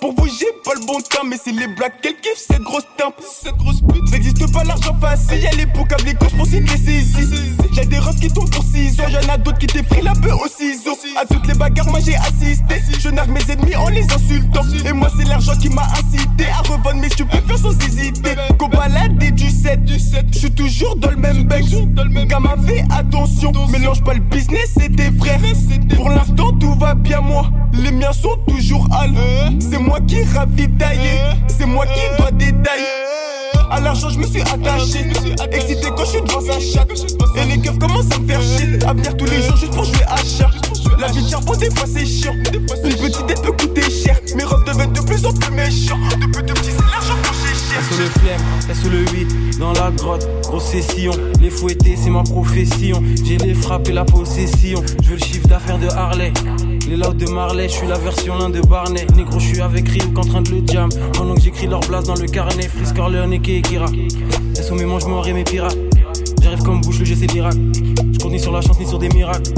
[0.00, 2.86] Pour vous, j'ai pas le bon temps, mais c'est les blagues qu'elle kiffe, cette grosse
[2.96, 3.16] tempe.
[3.20, 4.10] Cette grosse pute.
[4.10, 7.54] N'existe pas l'argent facile, y'a les pots câblés gauche pour citer saisies.
[7.74, 10.14] J'ai des refs qui tombent pour 6 ans, y'en a d'autres qui t'ont pris la
[10.14, 10.96] bœuf au ciseau.
[11.20, 12.82] À toutes les bagarres, moi j'ai assisté.
[12.98, 14.62] Je nargue mes ennemis en les insultant.
[14.86, 18.34] Et moi, c'est l'argent qui m'a incité à revendre mes stupéfiants sans hésiter.
[18.58, 21.64] Qu'au balade et du 7, je suis toujours dans le même bec.
[22.26, 25.40] Gamin, fais attention, mélange pas le business et tes frères.
[25.94, 27.50] Pour l'instant, tout va bien, moi.
[27.72, 29.14] Les miens sont toujours hal.
[29.60, 30.98] C'est moi qui ravitaille,
[31.48, 32.86] c'est moi qui dois détailler.
[33.70, 35.06] À l'argent, je me suis attaché.
[35.52, 36.90] Excité quand je suis devant sa chatte.
[37.36, 38.78] Et les keufs commencent à me faire chier.
[38.86, 40.50] À venir tous les jours juste pour jouer à chat.
[40.98, 42.34] La vie tient bon, des fois c'est chiant.
[42.34, 44.20] Une petite tête peut coûter cher.
[44.36, 45.98] Mes robes deviennent de plus en plus méchants.
[46.20, 47.82] De petit, c'est l'argent pour cher.
[47.88, 51.12] sous le flemme, sous le 8, dans la grotte, grosse session.
[51.40, 53.02] Les fouettés, c'est ma profession.
[53.24, 54.82] J'ai les frappes et la possession.
[55.02, 56.32] Je veux le chiffre d'affaires de Harley.
[56.90, 59.06] Les louds de Marley, je suis la version l'un de Barney.
[59.14, 60.88] Négro, je suis avec Ryuk en train de le jam.
[61.12, 62.66] Pendant que j'écris leur place dans le carnet.
[62.66, 63.86] Frisk, Corleone et Kira.
[64.54, 65.78] SO mes manches, je mes pirates.
[66.42, 67.58] J'arrive comme bouche, le c'est miracle.
[68.12, 69.52] Je compte ni sur la chance ni sur des miracles.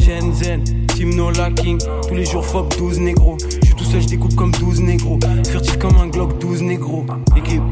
[0.00, 0.62] Shenzhen,
[0.94, 1.80] Team No Lacking.
[2.06, 3.36] Tous les jours, fuck 12 négros.
[3.40, 5.18] Je suis tout seul, je découpe comme 12 négros.
[5.44, 7.04] Furtif comme un Glock, 12 négros.
[7.36, 7.62] Équipe,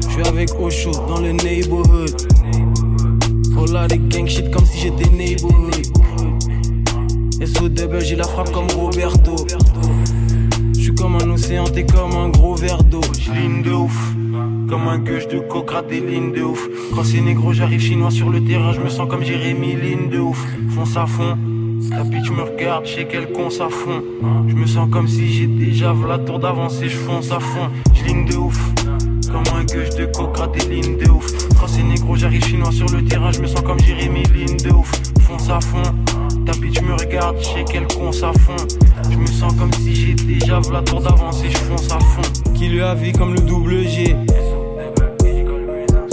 [0.00, 2.16] je suis avec Osho dans le neighborhood.
[3.60, 5.93] Oh là, des gang shit comme si j'étais neighborhood.
[8.16, 9.36] La frappe comme Roberto.
[10.74, 13.02] Je suis comme un océan, t'es comme un gros verre d'eau.
[13.20, 14.14] J'ligne de ouf.
[14.68, 16.66] Comme un gueule de coke, des lignes de ouf.
[16.94, 20.20] Quand c'est négro, j'arrive chinois sur le terrain, je me sens comme Jérémy, ligne de
[20.20, 20.42] ouf.
[20.70, 21.36] Fonce à fond.
[21.90, 24.02] La bitch me regarde, sais qu'elle conce à fond.
[24.48, 27.68] Je me sens comme si j'ai déjà la tour d'avance et je fonce à fond.
[27.92, 28.58] J'ligne de ouf.
[29.30, 31.26] Comme un gueule de coke, des lignes de ouf.
[31.60, 34.70] Quand c'est négro, j'arrive chinois sur le terrain, je me sens comme Jérémy, ligne de
[34.70, 34.90] ouf.
[35.20, 35.82] Fonce à fond.
[36.44, 38.56] Ta bitch me regarde, je sais qu'elle conce à fond.
[39.10, 42.52] Je me sens comme si j'ai déjà la tour d'avance et je fonce à fond.
[42.54, 44.14] Qui lui a vu comme le double G.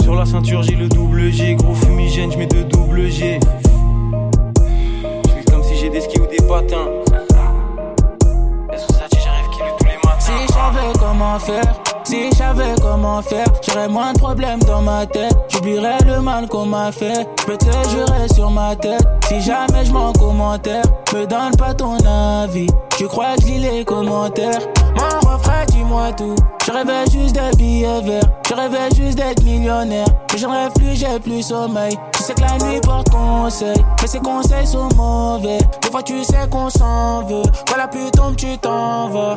[0.00, 1.54] Sur la ceinture, j'ai le double G.
[1.54, 3.40] Gros fumigène, je mets de double G.
[5.04, 6.88] Je comme si j'ai des skis ou des patins.
[8.70, 10.18] j'arrive qui tous les matins?
[10.18, 11.91] Si je savais comment faire?
[12.04, 15.34] Si je savais comment faire, j'aurais moins de problèmes dans ma tête.
[15.48, 17.26] J'oublierais le mal qu'on m'a fait.
[17.40, 19.06] Je peux te sur ma tête.
[19.28, 20.84] Si jamais je m'en commentaire,
[21.14, 22.66] me donne pas ton avis.
[22.96, 24.60] Tu crois que je lis les commentaires?
[25.32, 26.34] Refrain, dis-moi tout.
[26.66, 28.28] Je rêvais juste d'être billets verts.
[28.48, 30.06] Je rêvais juste d'être millionnaire.
[30.32, 31.96] Mais j'en rêve plus, j'ai plus sommeil.
[32.12, 33.84] Tu sais que la nuit porte conseil.
[34.00, 35.58] Mais ces conseils sont mauvais.
[35.82, 37.42] Des fois, tu sais qu'on s'en veut.
[37.76, 39.36] La pluie tombe, tu t'en vas.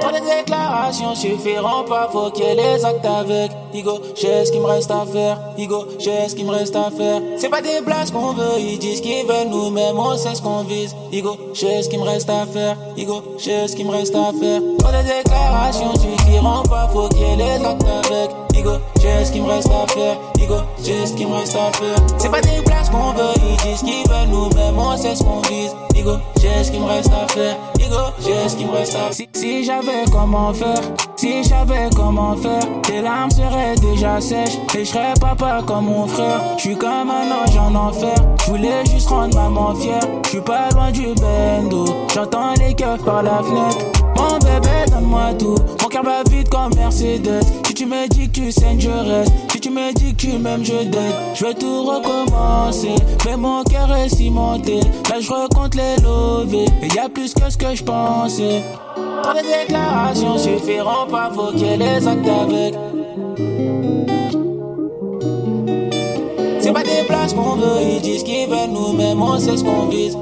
[0.00, 3.52] Trop de déclarations suffiront pas, faut qu'il y ait les actes avec.
[3.72, 5.38] Igo, j'ai ce qu'il me reste à faire.
[5.56, 7.20] Igo, j'ai ce qu'il me reste à faire.
[7.36, 10.62] C'est pas des blagues qu'on veut, ils disent qu'ils veulent nous-mêmes, on sait ce qu'on
[10.64, 10.94] vise.
[11.12, 12.76] Igo, j'ai ce qu'il me reste à faire.
[12.96, 14.60] Igo, j'ai ce qu'il me reste à faire.
[14.90, 18.30] De déclarations suffiront pas, faut qu'il y ait les actes avec.
[18.54, 20.16] Igo, j'ai ce qu'il me reste à faire.
[20.38, 21.96] Igo, j'ai ce qu'il me reste à faire.
[22.18, 25.40] C'est pas des blagues qu'on veut, ils disent qu'ils veulent nous-mêmes, on sait ce qu'on
[25.42, 25.74] vise.
[25.94, 27.56] Igo, j'ai ce qu'il me reste à faire.
[28.20, 29.26] J'ai ce qu'il me reste à faire.
[29.34, 30.80] si j'avais comment faire,
[31.16, 36.06] si j'avais comment faire, tes larmes seraient déjà sèches et je serais papa comme mon
[36.06, 36.40] frère.
[36.56, 40.06] Je suis comme un ange en enfer, je voulais juste rendre maman fière.
[40.24, 44.00] Je suis pas loin du bendo, j'entends les keufs par la fenêtre.
[44.20, 45.56] Mon bébé, donne-moi tout.
[45.82, 47.40] Mon cœur va vite comme Mercedes.
[47.66, 49.32] Si tu me dis que tu saignes, je reste.
[49.50, 51.14] Si tu me dis que tu m'aimes, je dette.
[51.34, 52.94] Je vais tout recommencer.
[53.24, 54.80] Mais mon cœur est cimenté.
[55.08, 56.66] Là, je recompte les lovés.
[56.82, 58.62] Et y a plus que ce que je pensais.
[59.22, 62.74] Pour les déclarations suffiront pas, faut les actes avec.
[66.60, 69.86] C'est pas des places qu'on veut, ils disent qu'ils veulent nous-mêmes, on sait ce qu'on
[69.86, 70.16] vise.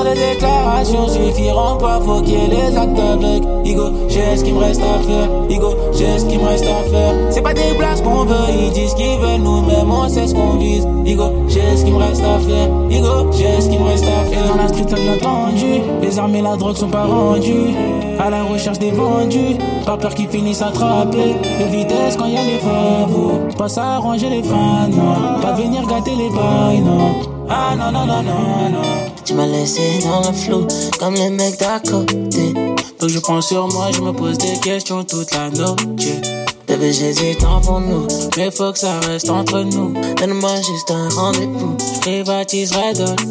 [0.00, 3.42] Trop de déclarations suffiront pas, faut qu'il y ait les actes avec.
[3.66, 5.28] Igo, j'ai ce qu'il me reste à faire.
[5.50, 7.14] Igo, j'ai ce qu'il me reste à faire.
[7.28, 10.56] C'est pas des places qu'on veut, ils disent qu'ils veulent nous-mêmes, on sait ce qu'on
[10.56, 10.86] vise.
[11.04, 12.68] Igo, j'ai ce qu'il me reste à faire.
[12.90, 14.48] Igo, j'ai ce qu'il me reste à faire.
[14.48, 15.82] dans la street, ça bien tendu.
[16.00, 17.74] Les armes et la drogue sont pas rendues.
[18.18, 19.58] À la recherche des vendus.
[19.84, 21.36] Pas peur qu'ils finissent attrapés.
[21.60, 23.40] De vitesse quand y a les favos.
[23.58, 25.42] Pas à arranger les fans, non.
[25.42, 27.29] Pas venir gâter les bails, non.
[27.52, 28.80] Ah non, non, non, non, non.
[29.24, 30.66] Tu m'as laissé dans le flou,
[31.00, 32.54] comme les mecs d'à côté.
[33.00, 36.22] Donc je prends sur moi, je me pose des questions toute la nuit.
[36.70, 38.06] Bébé, j'ai du temps pour nous.
[38.36, 39.92] Mais faut que ça reste entre nous.
[40.14, 41.76] Donne-moi juste un rendez-vous.
[41.94, 43.24] Je privatiserai d'autres.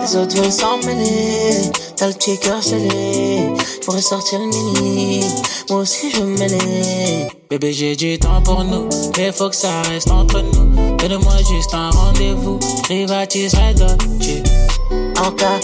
[0.00, 1.70] Les autres veulent s'en mêler.
[1.96, 3.52] T'as le petit cœur scellé.
[3.82, 5.20] J'pourrais sortir le mini.
[5.68, 7.28] Moi aussi, je mêler.
[7.50, 8.88] Bébé, j'ai du temps pour nous.
[9.18, 10.96] Mais faut que ça reste entre nous.
[10.96, 12.58] Donne-moi juste un rendez-vous.
[12.78, 14.06] Je privatiserai d'autres.
[15.22, 15.60] En cas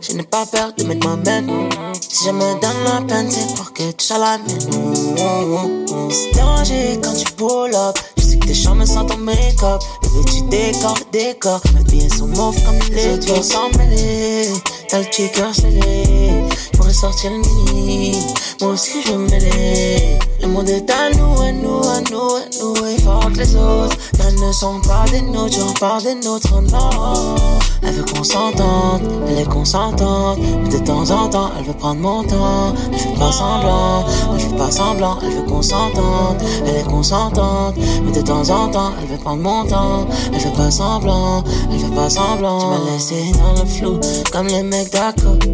[0.00, 1.68] je n'ai pas peur de mettre ma main.
[2.00, 5.86] Si je me donne la peine, c'est pour que tu sois la mienne.
[6.10, 7.98] C'est danger quand tu pull up.
[8.16, 9.80] Je sais que tes chambres sans ton make-up.
[10.02, 11.62] Bébé, tu décores, décors.
[11.74, 14.48] Mes billets sont mauves comme les autres mêler.
[14.88, 16.44] T'as le petit cœur scellé.
[16.72, 18.18] J'pourrais sortir le mini.
[18.60, 20.18] Moi aussi, je me mêler.
[20.40, 22.86] Le monde est à nous, à nous, à nous, à nous.
[22.86, 23.96] Et fort que les autres.
[24.26, 27.36] Elles ne sont pas des nôtres, j'en parle des nôtres, non.
[27.82, 29.02] Elle veut qu'on s'entende.
[29.28, 30.38] elle est consentante.
[30.62, 32.74] Mais de temps en temps, elle veut prendre mon temps.
[32.92, 36.42] Elle fait pas semblant, elle fait pas semblant, elle veut consentante.
[36.66, 40.06] Elle est consentante, mais de temps en temps, elle veut prendre mon temps.
[40.32, 42.58] Elle fait pas semblant, elle fait pas semblant.
[42.58, 44.00] Tu m'as laissé dans le flou,
[44.32, 45.48] comme les d'à côté.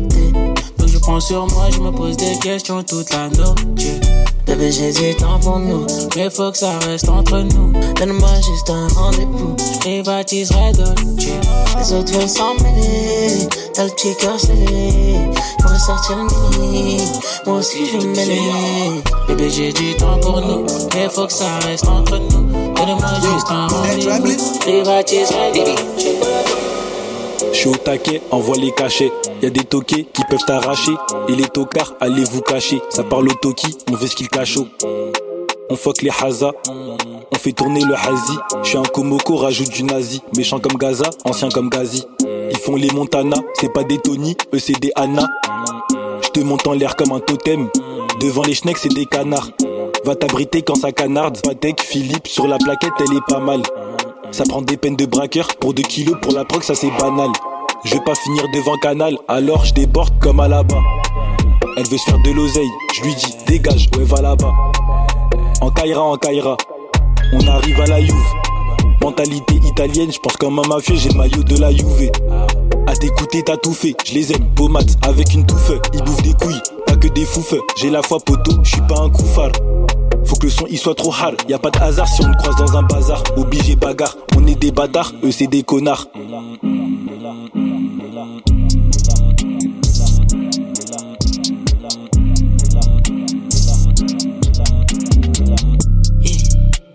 [0.79, 4.01] Donc je prends sur moi, je me pose des questions toute la nuit.
[4.47, 5.87] Bébé, j'ai du temps pour nous.
[6.17, 7.73] Mais faut que ça reste entre nous.
[7.95, 9.55] Donne-moi juste un rendez-vous.
[9.59, 11.29] Je privatiserai Dolce.
[11.79, 13.49] Les autres veulent s'en mêler.
[13.75, 15.21] T'as le petit cœur scellé.
[15.61, 17.01] Pour sortir le mini.
[17.47, 19.03] Moi aussi, je vais mêler.
[19.29, 20.65] Bébé, j'ai du temps pour nous.
[20.95, 22.75] Mais faut que ça reste entre nous.
[22.75, 24.31] Donne-moi juste un rendez-vous.
[24.31, 26.70] Je privatiserai Dolce.
[27.53, 29.13] Je suis au taquet, envoie les cachets.
[29.43, 30.93] Y a des toqués qui peuvent t'arracher.
[31.29, 32.81] Et les tocards, allez vous cacher.
[32.91, 34.67] Ça parle au toki, on veut ce qu'il cachot.
[35.69, 36.53] On fuck les hazas.
[37.33, 38.39] On fait tourner le hazi.
[38.63, 40.21] Je suis un komoko, rajoute du nazi.
[40.37, 42.05] Méchant comme Gaza, ancien comme Gazi.
[42.51, 45.27] Ils font les Montana, c'est pas des Tony, eux c'est des Anna.
[46.23, 47.69] Je te monte en l'air comme un totem.
[48.21, 49.51] Devant les schnecks, c'est des canards.
[50.05, 51.41] Va t'abriter quand ça canarde.
[51.43, 53.63] Patek, Philippe, sur la plaquette, elle est pas mal.
[54.33, 57.31] Ça prend des peines de braqueur pour 2 kilos pour la proc, ça c'est banal.
[57.85, 60.81] Je vais pas finir devant Canal, alors je déborde comme à là-bas.
[61.77, 64.55] Elle veut se faire de l'oseille, je lui dis dégage, ouais va là-bas.
[65.61, 66.57] En Kaira, en Kaira,
[67.33, 68.15] on arrive à la Juve.
[69.03, 72.11] Mentalité italienne, je pense comme un mafieux, j'ai maillot de la Juve.
[72.87, 76.35] À t'écouter, t'as tout fait, je les aime, pommades avec une touffe, ils bouffent des
[76.35, 77.55] couilles, pas que des foufs.
[77.77, 79.53] J'ai la foi poteau, je suis pas un couffard.
[80.41, 81.37] Que le son il soit trop hard.
[81.49, 83.23] Y a pas de hasard si on te croise dans un bazar.
[83.37, 84.17] Obligé bagarre.
[84.37, 86.07] On est des bâtards, eux c'est des connards.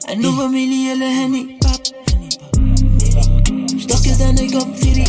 [0.07, 1.71] Un nouveau milli et le Henny Pop.
[3.77, 5.03] J'dors que d'un œil comme Philly.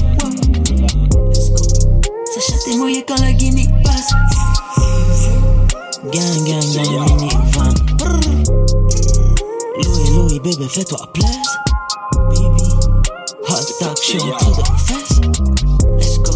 [2.35, 4.13] Sa chatte est mouillée quand la guinée passe.
[6.13, 7.46] Gang, gang, dans le
[10.47, 11.59] bébé, fais-toi place.
[12.31, 12.63] Baby.
[13.49, 15.21] Hot dog, je suis en dessous de mes fesses.
[15.99, 16.33] Let's go.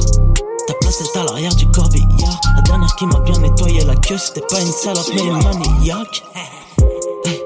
[0.67, 2.41] Ta place est à l'arrière du corbillard.
[2.57, 6.25] La dernière qui m'a bien nettoyé la queue, c'était pas une salope, mais une maniaque.
[6.35, 7.45] Hey.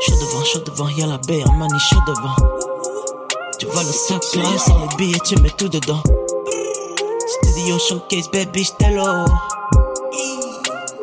[0.00, 2.36] Chaud devant, chaud devant, y'a la baie, un mani chaud devant.
[3.60, 6.02] Tu vois le sac là, sans les billets, tu mets tout dedans.
[7.44, 9.24] Studio showcase, baby, j't'ai l'eau.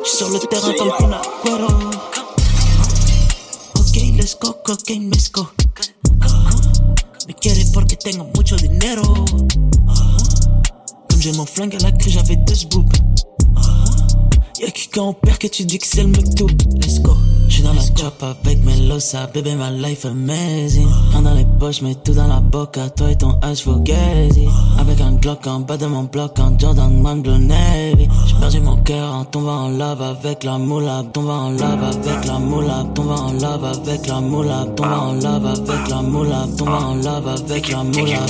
[0.04, 1.89] J'suis sur le terrain comme Kun Agüero.
[4.70, 5.50] Cocaine, let's go.
[7.26, 9.02] Me quiere porque tengo mucho dinero.
[11.08, 12.92] Comme j'ai mon flingue à la crie, j'avais deux boobs.
[14.60, 16.46] Y'a qui quand on perd que tu dis que c'est le mec tout.
[16.76, 17.00] Let's.
[17.60, 20.86] J'suis dans la chop avec mes losa, bébé, ma life amazing.
[21.10, 24.48] Rien dans les poches, mais tout dans la boca, toi et ton H Fugazi.
[24.78, 28.08] Avec un Glock en bas de mon bloc, en Jordan Man Blue Navy.
[28.26, 32.24] J'ai perdu mon cœur en tombant en lave avec la moula, tombant en lave avec
[32.24, 36.72] la moula, tombant en lave avec la moula, tombant en lave avec la moula, tombant
[36.72, 38.26] en lave avec la moula.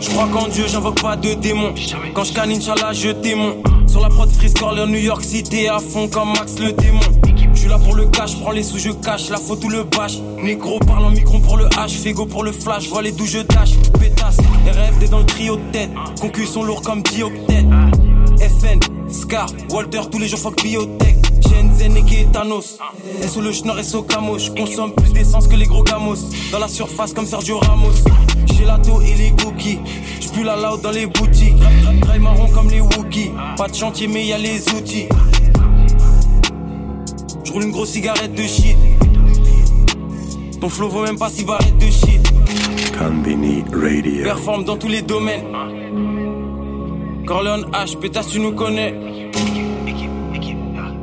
[0.00, 1.72] Je crois qu'en Dieu, j'invoque pas de démons.
[2.14, 3.54] Quand je canine, Inch'Allah, je témoin.
[3.86, 7.00] Sur la prod Freeze Corler, New York City, à fond comme Max le démon.
[7.72, 9.30] Je pour le cash, prends les sous, je cache.
[9.30, 10.18] La photo, le bâche.
[10.42, 11.90] Négro, parle en micro pour le H.
[11.90, 13.70] Fégo pour le flash, vois les d'où je dash.
[13.98, 15.90] Pétasse, RFD dans le trio de tête.
[16.46, 17.64] Sont lourds comme dioctète.
[18.38, 18.78] FN,
[19.10, 21.16] Scar, Walter, tous les jours fuck biotech.
[21.42, 22.78] Shenzhen et Kétanos.
[23.22, 24.38] Et sous le schnorr et sous camo.
[24.38, 26.16] Je consomme plus d'essence que les gros gamos.
[26.50, 27.94] Dans la surface comme Sergio Ramos.
[28.54, 29.78] Gelato et les cookies.
[30.20, 31.56] J'pue la loud dans les boutiques.
[32.02, 33.30] Trail marron comme les Wookiees.
[33.56, 35.06] Pas de chantier, mais y a les outils.
[37.44, 38.76] J'roule une grosse cigarette de shit.
[40.60, 42.32] Ton flow vaut même pas si barrette de shit.
[42.98, 44.24] Radio.
[44.24, 45.44] Performe dans tous les domaines.
[47.26, 48.94] Corleone H, pétasse, tu nous connais.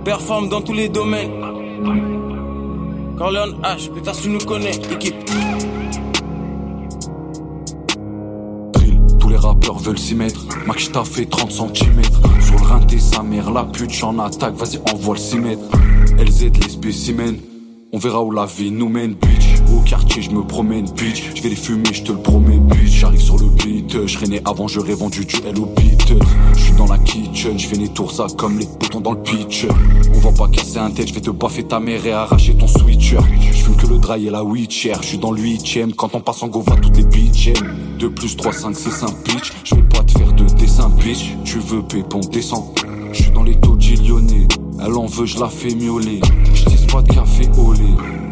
[0.06, 1.32] Performe dans tous les domaines.
[3.18, 4.72] Corleone H, pétasse, tu nous connais.
[4.92, 5.16] Équipe.
[9.30, 10.46] Les rappeurs veulent s'y mettre.
[10.66, 12.02] Max, fait 30 cm.
[12.42, 13.52] Sur le rein, t'es sa mère.
[13.52, 14.56] La pute, j'en attaque.
[14.56, 15.62] Vas-y, envoie le 6 mètres.
[16.18, 17.38] LZ, les spécimens.
[17.92, 19.56] On verra où la vie nous mène, bitch.
[19.76, 21.32] Au quartier, je me promène, bitch.
[21.34, 23.00] Je vais les fumer, je te le promets, bitch.
[23.00, 24.06] J'arrive sur le beat.
[24.06, 26.14] Je né avant, j'aurais vendu du au beat.
[26.54, 29.66] Je suis dans la kitchen, je fais tours ça comme les boutons dans le pitch.
[30.14, 32.68] On va pas casser un tête, je vais te baffer ta mère et arracher ton
[32.68, 33.18] switcher.
[33.52, 34.94] Je fume que le dry et la witcher.
[35.02, 37.54] Je suis dans le huitième, quand on passe en go, va toutes les bitches.
[37.98, 39.52] 2 plus 3, 5, 6, 1 bitch.
[39.64, 41.34] Je vais pas te faire de dessin, bitch.
[41.44, 42.72] Tu veux pépon, descends.
[43.14, 44.48] Je suis dans les taux lyonnais.
[44.82, 46.22] Elle en veut, je la fais miauler.
[46.92, 47.82] Pas de café au lait.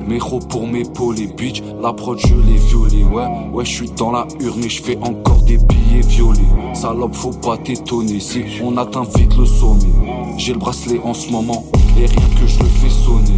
[0.08, 1.62] Méro pour m'épauler, bitch.
[1.82, 3.04] La prod, je l'ai violée.
[3.04, 6.40] Ouais, ouais, je suis dans la urne et je fais encore des billets violets.
[6.74, 9.82] Salope, faut pas t'étonner si on atteint vite le sommet.
[10.38, 11.66] J'ai le bracelet en ce moment
[11.98, 13.34] et rien que je le fais sonner.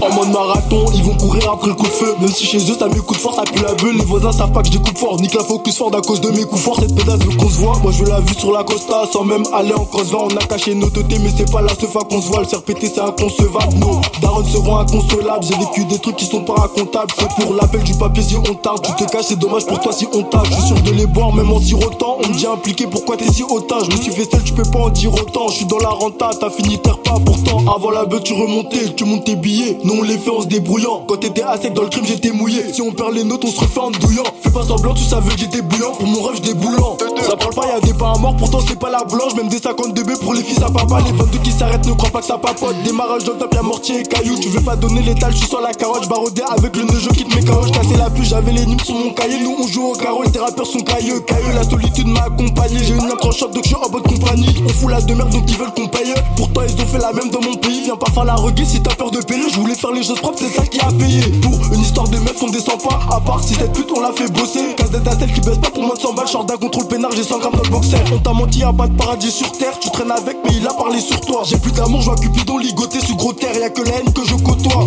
[0.00, 2.14] En mode marathon, ils vont courir après le coup de feu.
[2.20, 3.96] Même si chez eux, ça met coup de force, ça pue la bulle.
[3.96, 5.20] Les voisins savent pas que je découpe fort.
[5.20, 6.78] Nique la focus fort à cause de mes coups forts.
[6.80, 7.76] Cette pédasse veut qu'on se voit.
[7.82, 10.74] Moi, je la vue sur la costa sans même aller en cross On a caché
[10.74, 12.40] nos têtes, mais c'est pas la seule fois qu'on se voit.
[12.40, 13.74] Le CRPT, c'est inconcevable.
[13.74, 15.44] Nos darons seront inconsolables.
[15.44, 17.12] J'ai vécu des trucs qui sont pas racontables.
[17.18, 18.86] C'est pour l'appel du papier si on tarde.
[18.86, 20.48] Tu te caches, c'est dommage pour toi si on tâche.
[20.50, 22.18] Je suis sûr de les boire, même en sirotant.
[22.24, 24.62] On me dit impliqué, pourquoi t'es si hautain Je me suis fait seul, tu peux
[24.62, 25.48] pas en dire autant.
[25.48, 27.16] Je suis dans la renta, t'as fini terre pas.
[27.24, 29.76] Pourtant, avant la beuh, tu remontais, tu montes tes billets.
[29.88, 31.04] Nous, on les fait, on se débrouillant.
[31.08, 32.74] Quand t'étais à sec dans le crime, j'étais mouillé.
[32.74, 34.24] Si on perd les notes, on se refait en douillant.
[34.42, 35.92] Fais pas semblant, tu savais que j'étais bouillant.
[35.92, 36.98] Pour mon rêve, j'étais boulant.
[37.26, 39.34] Ça parle pas, y'a des pas à mort, pourtant c'est pas la blanche.
[39.34, 40.98] Même des 52 b pour les fils à papa.
[41.06, 42.76] Les 22 qui s'arrêtent, ne crois pas que ça papote.
[42.84, 44.38] Démarrage dans le top, y'a mortier et caillou.
[44.38, 46.04] Tu veux pas donner l'étal, je suis sur la carotte.
[46.04, 47.66] J'barodais avec le neige qui te met KO.
[47.66, 49.42] J'cassais la pluie, j'avais les numes sur mon cahier.
[49.42, 51.20] Nous on joue au carreau, les rappeurs sont cailleux.
[51.20, 52.76] Cailleux, la solitude m'a accompagné.
[52.84, 54.54] J'ai une shop, donc je suis en bonne compagnie.
[54.66, 56.12] On fout la demeure, donc ils veulent qu'on paye.
[56.36, 57.80] Pourtant, ils ont fait la même dans mon pays.
[57.84, 59.48] Viens pas faire la reggae si t'as peur de payer.
[59.50, 61.20] Je voulais faire les choses propres, c'est ça qui a payé.
[61.40, 62.98] Pour une histoire de meuf, on descend pas.
[63.14, 64.74] À part si cette pute, on l'a fait bosser.
[64.76, 66.26] Casse d'être celle qui baisse pas pour moins de 100 balles.
[66.26, 67.96] Short d'un contrôle pénard, j'ai 100 grammes dans le boxer.
[68.12, 69.78] On t'a menti, y'a pas de paradis sur terre.
[69.78, 71.42] Tu traînes avec, mais il a parlé sur toi.
[71.44, 73.56] J'ai plus d'amour, je vois Cupidon ligoté sur gros terre.
[73.56, 74.86] Y'a que la haine que je côtoie.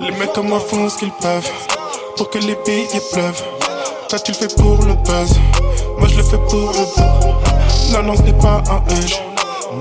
[0.00, 1.50] Les mecs comme moi font ce qu'ils peuvent
[2.16, 3.61] pour que les billets pleuvent.
[4.12, 5.40] Toi tu le fais pour le buzz,
[5.98, 7.92] moi je le fais pour le buzz.
[7.92, 9.18] Non non ce n'est pas un huge,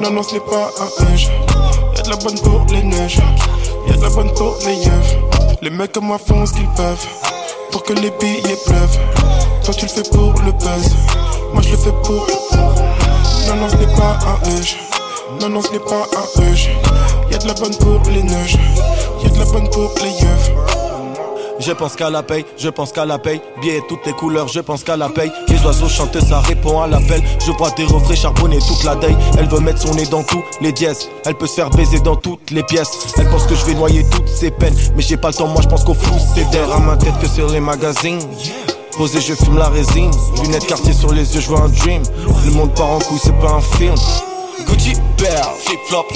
[0.01, 1.29] non non ce n'est pas un huge.
[1.97, 3.19] Y'a de la bonne pour les neiges,
[3.88, 4.91] y'a de la bonne pour les yeux.
[5.61, 7.05] Les mecs comme moi font ce qu'ils peuvent
[7.73, 8.99] pour que les billets pleuvent.
[9.65, 10.95] Toi tu le fais pour le buzz,
[11.51, 12.82] moi je le fais pour le buzz.
[13.49, 14.77] Non non ce n'est pas un huge,
[15.41, 16.69] non non ce n'est pas un huge.
[17.29, 18.57] Y'a de la bonne pour les neiges,
[19.21, 20.80] y'a de la bonne pour les yeux.
[21.62, 23.39] Je pense qu'à la paye, je pense qu'à la paye.
[23.62, 25.32] Billets toutes les couleurs, je pense qu'à la paye.
[25.47, 27.22] Les oiseaux chantent, ça répond à l'appel.
[27.45, 29.16] Je vois des refrains charbonnés toute la day.
[29.38, 31.07] Elle veut mettre son nez dans tous les dièses.
[31.24, 33.14] Elle peut se faire baiser dans toutes les pièces.
[33.18, 34.76] Elle pense que je vais noyer toutes ses peines.
[34.95, 37.18] Mais j'ai pas le temps, moi je pense qu'au flou c'est d'air à ma tête
[37.22, 38.20] que sur les magazines.
[38.97, 40.12] Posé, je fume la résine.
[40.41, 42.01] Lunettes quartier sur les yeux, je vois un dream.
[42.45, 43.95] Le monde part en couille, c'est pas un film.
[44.68, 46.07] Gucci Bear, flip flop.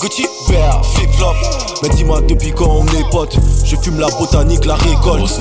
[0.00, 1.34] Gucci Bear, flip flop.
[1.82, 5.40] Mais dis-moi depuis quand on est potes, je fume la botanique, la récolte.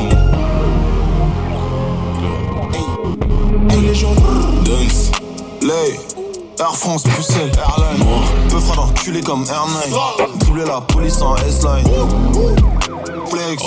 [4.65, 5.11] Dunks,
[5.61, 5.99] Lay,
[6.59, 8.05] Air France, Bruxelles, Airline.
[8.49, 9.93] Peu fera d'enculé comme Airline.
[10.39, 11.87] Doubler la police en S-Line.
[13.29, 13.63] Flex,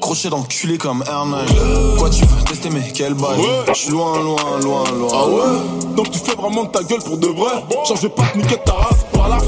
[0.00, 1.96] crochet d'enculé comme Airline.
[1.98, 3.40] Quoi tu veux tester mais quel bail
[3.72, 5.08] J'suis loin, loin, loin, loin.
[5.12, 5.94] Ah ouais?
[5.96, 7.64] Donc tu fais vraiment de ta gueule pour de vrai?
[7.86, 9.38] Genre je vais pas te niquer ta race par la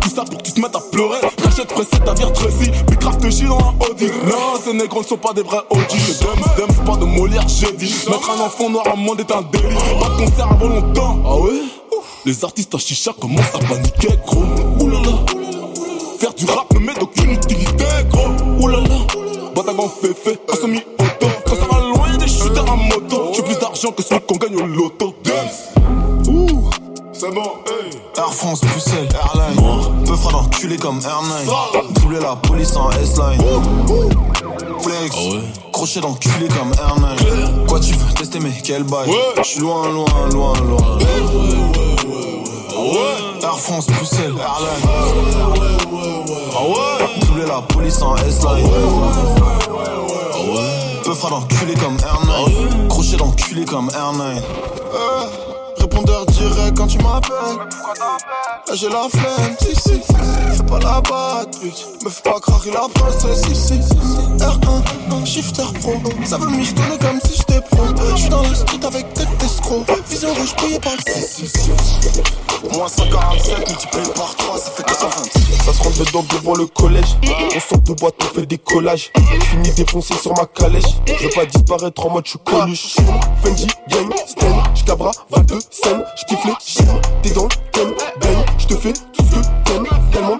[0.00, 1.18] Tout ça pour que tu te mettes à pleurer.
[1.42, 4.06] Cachette pressée ta vie Tracy Puis grave te dans un Audi.
[4.26, 7.46] Non ces négros ne sont pas des vrais OG C'est Dems, Dems, pas de Molière
[7.48, 7.94] j'ai dit.
[8.08, 9.74] Mettre un enfant noir en monde est un délit.
[10.00, 11.18] Pas de concert avant longtemps.
[11.26, 11.62] Ah ouais?
[12.24, 14.44] Les artistes en chicha commencent à paniquer gros.
[14.80, 15.24] Oulala.
[16.18, 18.62] Faire du rap ne met d'aucune utilité gros.
[18.62, 18.84] Oulala.
[20.02, 21.26] Fait fait, pas semi-auto.
[21.46, 23.32] Quand ça va loin des shooters à moto.
[23.34, 25.14] J'ai plus d'argent que celui qu'on gagne au loto.
[25.24, 26.28] Dance.
[26.28, 26.70] Ouh.
[27.12, 27.79] C'est bon, hey
[28.20, 30.04] Air France, Bruxelles, Airline.
[30.04, 31.94] Peu fera d'enculé comme Airline.
[31.94, 33.40] Doubler la police en S-Line.
[34.82, 35.16] Flex,
[35.72, 37.66] crochet d'enculé comme Airline.
[37.66, 39.10] Quoi tu veux tester mais quel bail
[39.42, 40.04] J'suis loin, loin,
[40.34, 40.98] loin, loin.
[43.42, 44.82] Air France, Bruxelles, Airline.
[47.22, 48.68] Doubler la police en S-Line.
[51.04, 52.88] Peu fera d'enculé comme Airline.
[52.88, 54.42] Crochet d'enculé comme Airline
[56.00, 57.58] répondeur direct quand tu m'appelles.
[58.68, 61.49] Là j'ai la flemme, si si, fais pas la bague.
[61.62, 63.74] 8 Me fais pas craquer la princesse ici.
[64.38, 65.92] R1, shifter pro.
[66.24, 67.84] Ça veut me donner comme si j'étais pro.
[68.16, 69.84] J'suis dans la street avec tête d'escroc.
[70.08, 71.70] Vision rouge payée par le 6
[72.72, 77.16] Moins 147 multiplié par 3 ça fait 420 Ça se rentre dedans devant le collège.
[77.54, 79.10] On sort de boîte on fait des collages.
[79.50, 80.84] Fini défoncé sur ma calèche.
[81.06, 82.96] Je vais pas disparaître en mode je coluche.
[83.42, 88.44] Fendi, gang, Sten, j'cabra, Val de Seine J'kiffe les chiens, t'es dans le thème, bang
[88.58, 90.38] J'te fais tout ce que t'aimes, tellement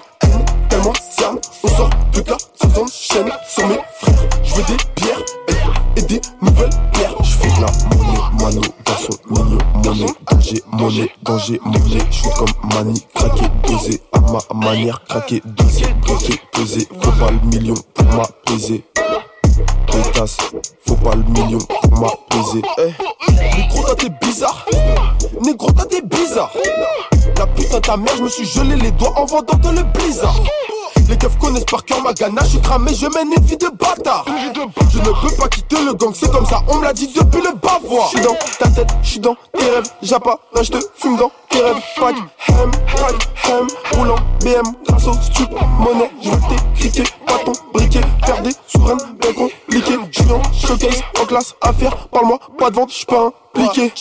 [0.80, 1.38] tellement cerne.
[1.62, 4.28] On sort de cas, ça s'enchaîne sur mes frères.
[4.42, 5.22] J'veux des pierres
[5.96, 7.14] et, des nouvelles pierres.
[7.22, 12.06] J'fais de la monnaie, mano, garçon mignon, monnaie, danger, monnaie, danger, monnaie.
[12.10, 16.88] J'suis comme mani, craqué, dosé, à ma manière, craqué, dosé, bloqué, pesé.
[17.00, 18.84] Faut pas le million pour m'apaiser.
[20.86, 22.62] Faut pas le million pour m'apaiser.
[22.78, 24.66] Eh, négro, toi t'es bizarre.
[25.40, 26.50] Négro, toi t'es bizarre.
[27.36, 30.34] La putain ta mère, je me suis gelé les doigts en vendant de le blizzard.
[31.10, 33.68] Les keufs connaissent par cœur ma ganache, je suis cramé, je mène une vie de
[33.68, 34.24] bâtard.
[34.92, 37.42] Je ne peux pas quitter le gang, c'est comme ça, on me l'a dit depuis
[37.42, 38.10] le bavoir.
[38.12, 41.82] J'suis dans ta tête, j'suis dans tes rêves, j'apparais, je te fume dans tes rêves.
[41.96, 42.14] Pack,
[42.48, 43.66] hem, pack, hem,
[43.98, 45.50] roulant, BM, grâce au stup,
[45.80, 46.38] monnaie, je veux
[46.76, 49.98] t'écriquer, pas ton briquet, faire des souveraines, bien compliqué.
[50.12, 53.92] J'suis en showcase, en classe, affaire, parle-moi, pas de vente, j'suis pas impliqué.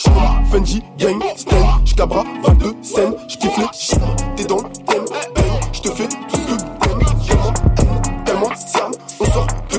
[0.52, 5.04] Fenji, gang, Sten, j'cabra, 22 scènes, j'kiffe les t'es dans le thème,
[5.34, 6.69] bang, j'te fais tout ce que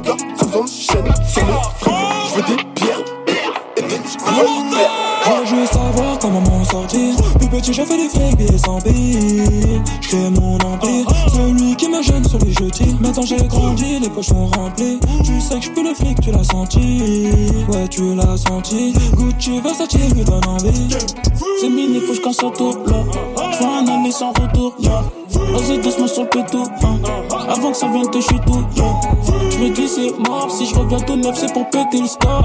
[0.01, 2.70] gars, sous en chaîne, sur des pierres, et des
[5.43, 7.15] Je veux savoir comment m'en sortir.
[7.39, 9.81] Plus petit, j'ai fait des frics, des sans billes.
[10.01, 11.05] J'crée mon empire.
[11.33, 12.95] Celui qui me gêne, celui je tire.
[12.99, 14.99] Maintenant j'ai grandi, les poches sont remplies.
[15.23, 17.01] Tu sais que j'peux le fric, tu l'as senti.
[17.69, 18.93] Ouais, tu l'as senti.
[19.13, 20.89] Gucci, Versace, me donne envie.
[21.59, 23.03] C'est mini, faut que je casse autour, là.
[23.51, 25.03] J'fais un année sans retour, yeah.
[25.29, 26.99] Vas-y, doucement sur le pétou, hein.
[27.49, 28.99] Avant que ça vienne te tout, yeah.
[29.49, 32.43] J'me dis c'est mort, si je reviens tout neuf, c'est pour péter le score.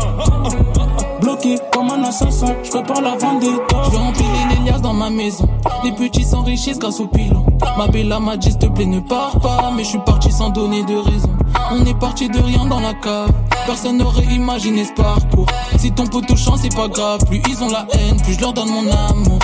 [1.72, 3.82] Comme un assassin, je prépare la vendetta.
[3.92, 5.48] Je empiler les liasses dans ma maison.
[5.84, 7.44] Les petits s'enrichissent grâce au pilon.
[7.78, 9.70] Ma bella m'a dit, s'il te plaît, ne pars pas.
[9.76, 11.30] Mais je suis parti sans donner de raison.
[11.72, 13.30] On est parti de rien dans la cave.
[13.66, 15.46] Personne n'aurait imaginé ce parcours.
[15.78, 17.24] Si ton poteau chante, c'est pas grave.
[17.26, 19.38] Plus ils ont la haine, plus je leur donne mon amour.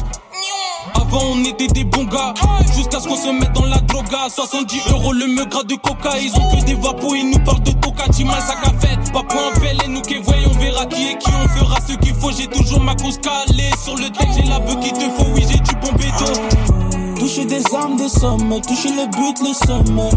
[1.12, 2.34] On était des bons gars.
[2.74, 4.28] Jusqu'à ce qu'on se mette dans la droga.
[4.28, 6.18] 70 euros le me gras de coca.
[6.18, 8.08] Ils ont que des vapos, ils nous parlent de coca.
[8.10, 11.10] Tima sac à fête, pas pour un bel et nous qui voyons On verra qui
[11.10, 12.30] est qui, on fera ce qu'il faut.
[12.30, 15.30] J'ai toujours ma cause calée Sur le deck j'ai la veuve qu'il te faut.
[15.34, 16.32] Oui j'ai du bon béton
[17.18, 20.10] Toucher des armes, des sommes, toucher le but, les sommets.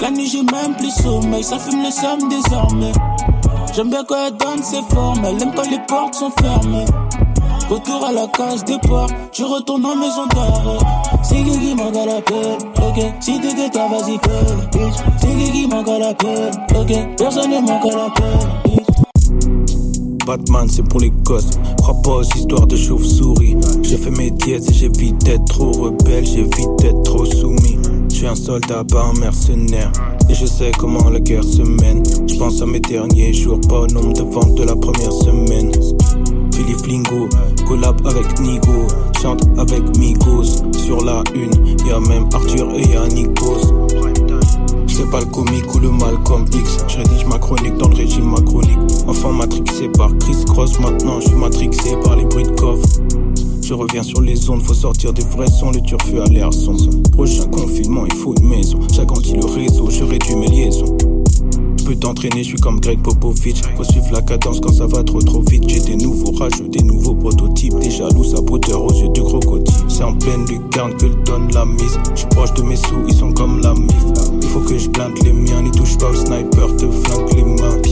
[0.00, 2.92] La nuit j'ai même plus sommeil, ça fume les sommes désormais.
[3.74, 6.84] J'aime bien quand elle donne ses formes, elle aime quand les portes sont fermées.
[7.72, 10.76] Retour à la case départ, je retourne en maison d'arrêt.
[11.22, 13.02] C'est qui qui manque à la peine, ok.
[13.18, 14.96] Si t'étais ta vas-y fais, bitch.
[15.16, 17.16] C'est qui qui manque à la peine, ok.
[17.16, 20.26] Personne ne manque à la peine, bitch.
[20.26, 21.48] Batman, c'est pour les gosses.
[21.78, 23.56] Crois pas aux histoires de chauve-souris.
[23.82, 27.78] J'ai fait mes diètes et j'évite d'être trop rebelle, j'évite d'être trop soumis.
[28.10, 29.90] Je suis un soldat, pas un mercenaire.
[30.28, 32.02] Et je sais comment la guerre se mène.
[32.28, 35.72] Je pense à mes derniers jours, pas au nombre de ventes de la première semaine.
[36.62, 37.28] Philippe Lingo,
[37.66, 38.86] collab avec Nigo,
[39.20, 40.62] chante avec Migos.
[40.78, 41.50] Sur la une,
[41.84, 43.88] y a même Arthur et y'a Nikos.
[44.86, 46.78] C'est pas le comique ou le Malcolm X.
[46.86, 48.78] Je rédige ma chronique dans le régime macronique.
[49.08, 52.86] Enfant matrixé par Chris Cross, maintenant je suis matrixé par les bruits de coffre.
[53.60, 56.76] Je reviens sur les ondes, faut sortir des vrais sons, le turfu à l'air son.
[57.10, 58.78] Prochain confinement, il faut une maison.
[58.92, 60.96] J'agrandis le réseau, je réduis mes liaisons.
[61.82, 63.60] Je peux t'entraîner, je suis comme Greg Popovich.
[63.76, 65.68] Faut suivre la cadence quand ça va trop trop vite.
[65.68, 67.76] J'ai des nouveaux rageux, des nouveaux prototypes.
[67.80, 69.74] Des jaloux saboteurs aux yeux du crocodile.
[69.88, 71.98] C'est en pleine lucarne que le donne la mise.
[72.14, 73.96] Je suis proche de mes sous, ils sont comme la mif.
[74.40, 77.42] Il faut que je blinde les miens, n'y touche pas au sniper, te flanque les
[77.42, 77.82] mains.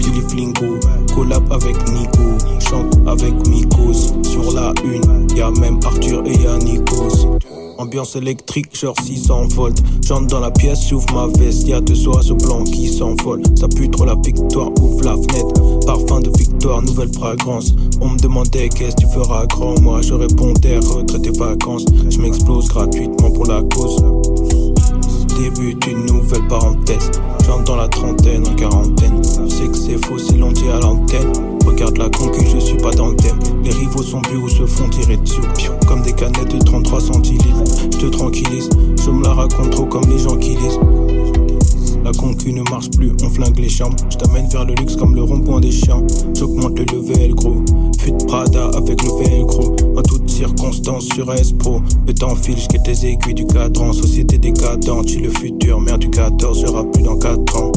[0.00, 0.71] Philippe Lingo,
[1.14, 4.12] collab avec Nico, chante avec Mikos.
[4.22, 7.38] Sur la une, y a même Arthur et y'a Nikos.
[7.78, 9.82] Ambiance électrique, genre 600 volts.
[10.06, 11.66] J'entre dans la pièce, j'ouvre ma veste.
[11.66, 13.42] Y'a deux soirs ce blanc qui s'envole.
[13.56, 15.80] Ça pue trop la victoire, ouvre la fenêtre.
[15.86, 17.74] Parfum de victoire, nouvelle fragrance.
[18.00, 19.80] On me demandait qu'est-ce que tu feras grand?
[19.80, 21.84] Moi je répondais retraite et vacances.
[22.08, 23.96] Je m'explose gratuitement pour la cause.
[25.42, 27.10] Début d'une nouvelle parenthèse.
[27.44, 29.20] J'entre dans la trentaine, en quarantaine.
[29.24, 31.32] Je sais que c'est faux, c'est l'on dit à l'antenne.
[31.66, 33.40] Regarde la concu, je suis pas dans le thème.
[33.64, 35.40] Les rivaux sont bu ou se font tirer dessus.
[35.88, 37.64] Comme des canettes de 33 centilitres.
[37.90, 38.70] Je te tranquillise,
[39.04, 40.78] je me la raconte trop comme les gens qui lisent.
[42.04, 43.96] La concu ne marche plus, on flingue les chambres.
[44.10, 46.02] Je t'amène vers le luxe comme le rond-point des chiens.
[46.36, 47.62] J'augmente le level gros.
[48.00, 49.76] Fut Prada avec le velcro.
[49.96, 51.80] En toutes circonstances sur S-Pro.
[52.06, 53.92] Le temps file, je tes aiguilles du cadran.
[53.92, 55.80] Société décadente, j'ai le futur.
[55.80, 57.72] Mère du 14 sera plus dans 4 ans.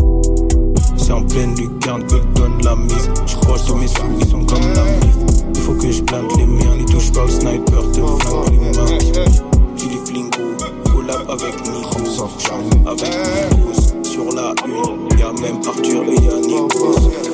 [0.98, 3.10] C'est en pleine lucarne que donne la mise.
[3.28, 5.18] Je crois sur mes sous, ils sont comme la mif.
[5.54, 6.02] Il faut que je
[6.38, 9.30] les miens, n'y touche pas au sniper, te flingue les mains.
[9.78, 12.28] Philippe Lingo, collab avec Nico,
[12.88, 13.85] avec Nikos.
[14.16, 16.40] Sur la une, y'a même Arthur et y'a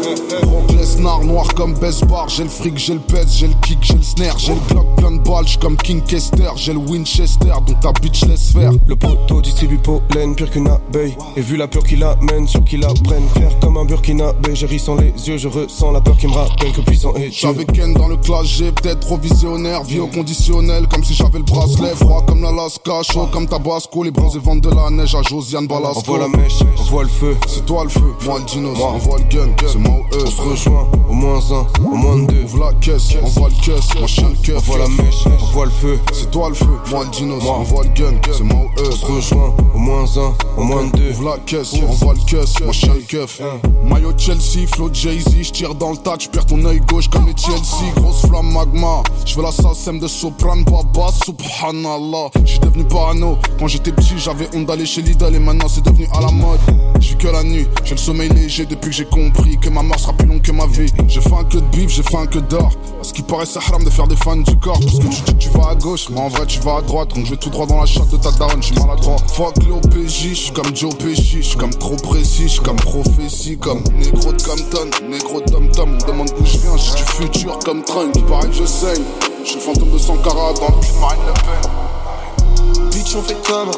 [0.02, 2.28] Brock Lesnar, noir comme Besbar.
[2.30, 4.38] J'ai le fric, j'ai le pèse, j'ai le kick, j'ai le snare.
[4.40, 6.50] J'ai le Glock plein de balles, j'suis comme King Kester.
[6.56, 8.72] J'ai le Winchester, donc ta bitch laisse faire.
[8.88, 11.16] Le poteau distribue pollen, pire qu'une abeille.
[11.36, 13.24] Et vu la peur qu'il amène, sur qu'il apprenne.
[13.36, 16.34] Faire comme un burkinabé, j'ai ri sans les yeux, je ressens la peur qui me
[16.34, 17.32] rappelle que puissant est.
[17.32, 19.84] J'avais Ken dans le clash, j'ai peut-être trop visionnaire.
[19.84, 21.96] Vie au conditionnel, comme si j'avais le bracelet.
[21.96, 24.04] Froid comme l'Alaska, chaud comme Tabasco.
[24.04, 26.00] Les bronzés vendent de la neige à Josiane Balasco.
[26.00, 27.38] Envoie la mèche, envoie le feu.
[27.48, 28.78] C'est toi le feu, moi le dinos.
[28.82, 30.24] Envoie le gun, c'est moi eux.
[30.26, 32.44] On se rejoint, au moins un, au moins deux.
[32.44, 34.58] Ouvre la caisse, envoie le caisse, moi chien le caisse.
[34.58, 36.00] Envoie la mèche, on voit le feu.
[36.14, 38.14] C'est toi le feu, moi le dino, moi on voit le gun.
[38.32, 38.90] C'est moi ou eux.
[38.92, 41.12] On se rejoint au moins un, au moins deux.
[41.12, 43.42] Ouvre la caisse, on voit le cuss, moi je le keuf.
[43.84, 47.28] Maillot Chelsea, flow Jay-Z, je tire dans le tas, tu perds ton œil gauche comme
[47.28, 47.92] les Chelsea.
[47.96, 52.30] Grosse flamme magma, je veux la SACEM de Soprano, Baba, subhanallah.
[52.46, 55.84] Je suis devenu parano, quand j'étais petit j'avais honte d'aller chez Lidl et maintenant c'est
[55.84, 56.60] devenu à la mode.
[57.00, 60.00] J'ai que la nuit, j'ai le sommeil léger depuis que j'ai compris que ma mort
[60.00, 60.92] sera plus longue que ma vie.
[61.08, 62.72] J'ai faim que de bif, j'ai faim que d'or.
[63.02, 64.80] Ce qui paraît c'est haram de faire des fans du corps.
[64.80, 66.82] Parce que tu dis que tu vas à gauche, mais en vrai tu vas à
[66.82, 67.10] droite.
[67.16, 69.18] Donc je vais tout droit dans la chatte de ta daronne, je suis maladroit.
[69.34, 72.78] Fuck l'OPJ, je suis comme Joe Pesci, je suis comme trop précis, je suis comme
[72.78, 75.98] prophétie, comme négro de Compton, négro de Tom Tom.
[76.02, 78.12] On demande d'où je viens, j'ai du futur comme Trunk.
[78.16, 79.04] Il paraît que je saigne,
[79.44, 82.90] je suis fantôme de Sankara dans le cul de Marine Le Pen.
[82.92, 83.72] Bitch, on fait comment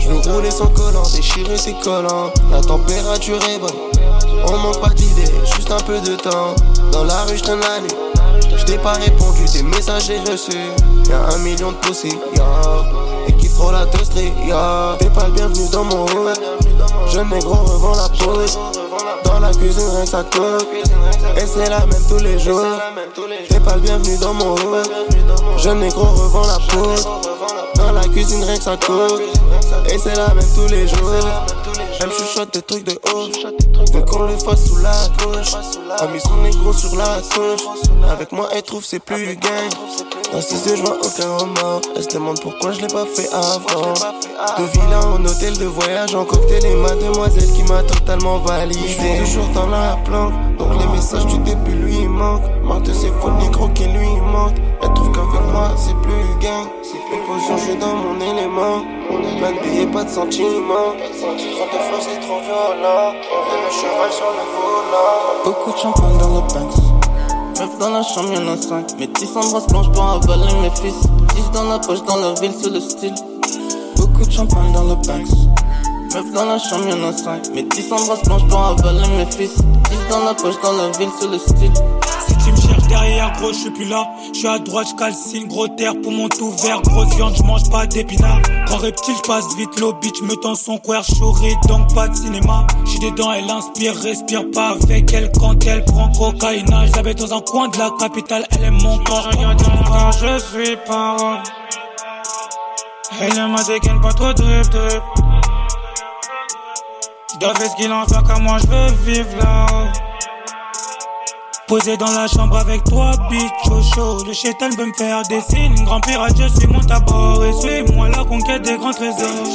[0.00, 2.30] Je veux rouler sans collant, déchirer ses collants.
[2.50, 4.11] La température est bonne.
[4.46, 6.54] On manque pas d'idées, juste un peu de temps.
[6.90, 7.94] Dans la rue, je la nuit.
[8.56, 10.52] Je t'ai pas répondu, des messages j'ai reçus.
[11.08, 12.44] Y'a un million de poussées, ya.
[13.26, 14.96] Et qui frôle la toasterie, ya.
[14.98, 16.38] T'es pas le bienvenu dans mon hood.
[17.10, 18.58] Jeune négro revend la pause.
[19.24, 20.68] Dans la cuisine, rien que ça coque.
[21.36, 22.62] Et c'est la même tous les jours.
[23.48, 24.90] T'es pas le bienvenu dans mon hood.
[25.58, 27.08] Jeune négro revend la pause.
[27.76, 29.22] Dans la cuisine, rien que ça coque.
[29.88, 31.24] Et c'est la même tous les jours.
[32.02, 33.28] Elle chuchote des trucs de haut.
[33.92, 35.54] Veut qu'on le fasse sous la couche.
[35.98, 37.64] A mis son négro sur la touche.
[38.10, 39.70] Avec moi, elle trouve c'est plus du gang.
[40.32, 41.82] Dans ses yeux, je aucun remords.
[41.94, 43.94] Elle se demande pourquoi je l'ai pas fait avant.
[44.58, 48.82] De villa en hôtel de voyage, en cocktail et mademoiselle qui m'a totalement validé.
[48.88, 52.42] Je toujours dans la planque, donc les messages du début lui il manque.
[52.82, 54.56] De ses faux négros qui lui mentent.
[54.82, 55.12] Elle trouve
[55.76, 56.66] c'est plus gang.
[57.12, 58.82] Une potion, je suis dans mon élément.
[59.40, 60.94] Pas de billets, pas de sentiments.
[61.18, 63.12] Trop de flow, c'est trop violent.
[63.12, 65.44] Et le cheval sur le volant.
[65.44, 66.92] Beaucoup de champagne dans le Banks.
[67.58, 68.98] Meuf dans la chambre, y'en a 5.
[68.98, 71.06] Mes 10 embrasses blanches pour avaler mes fils.
[71.34, 73.14] 10 dans la poche, dans la ville, c'est le style.
[73.96, 75.28] Beaucoup de champagne dans le Banks.
[76.14, 77.54] Meuf dans la chambre, y'en a 5.
[77.54, 79.56] Mes 10 embrasses blanches pour avaler mes fils.
[79.56, 79.62] 10
[80.10, 81.72] dans la poche, dans la ville, c'est le style.
[82.26, 82.56] Si tu me
[82.88, 84.08] derrière, gros, je suis plus là.
[84.32, 86.82] Je suis à droite, je calcine, gros terre pour mon tout vert.
[86.82, 88.42] Grosse viande, je mange pas d'épinards.
[88.66, 92.14] Grand reptile, je passe vite, l'eau bitch me tend son coeur, choré, donc pas de
[92.14, 92.66] cinéma.
[92.84, 96.86] J'suis dedans, elle inspire, respire pas avec elle quand elle prend cocaïna.
[96.86, 99.28] J'habite dans un coin de la capitale, elle aime mon corps.
[99.86, 101.38] Quand je suis pas rond.
[103.20, 105.02] Elle ne m'a dégaine pas trop drip drip.
[107.34, 110.01] J'dois faire ce qu'il en fait, car moi je veux vivre là-haut.
[111.68, 114.24] Posé dans la chambre avec toi, bitch, chaud chaud.
[114.26, 115.84] Le chétan veut me faire des signes.
[115.84, 117.44] Grand pirate, je suis mon tabord.
[117.44, 119.46] Et suis-moi la conquête des grands trésors.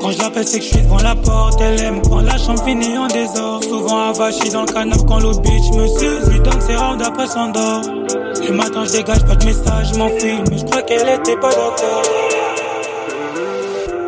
[0.00, 1.60] Quand je l'appelle, c'est que je suis devant la porte.
[1.60, 3.64] Elle aime quand la chambre finit en désordre.
[3.68, 6.28] Souvent avachi dans le canapé quand l'autre bitch me suce.
[6.30, 7.82] Lui donne ses rounds après s'endort.
[7.84, 10.38] Le matin, je dégage pas de message, m'enfuis.
[10.50, 12.02] Mais je crois qu'elle était pas d'accord.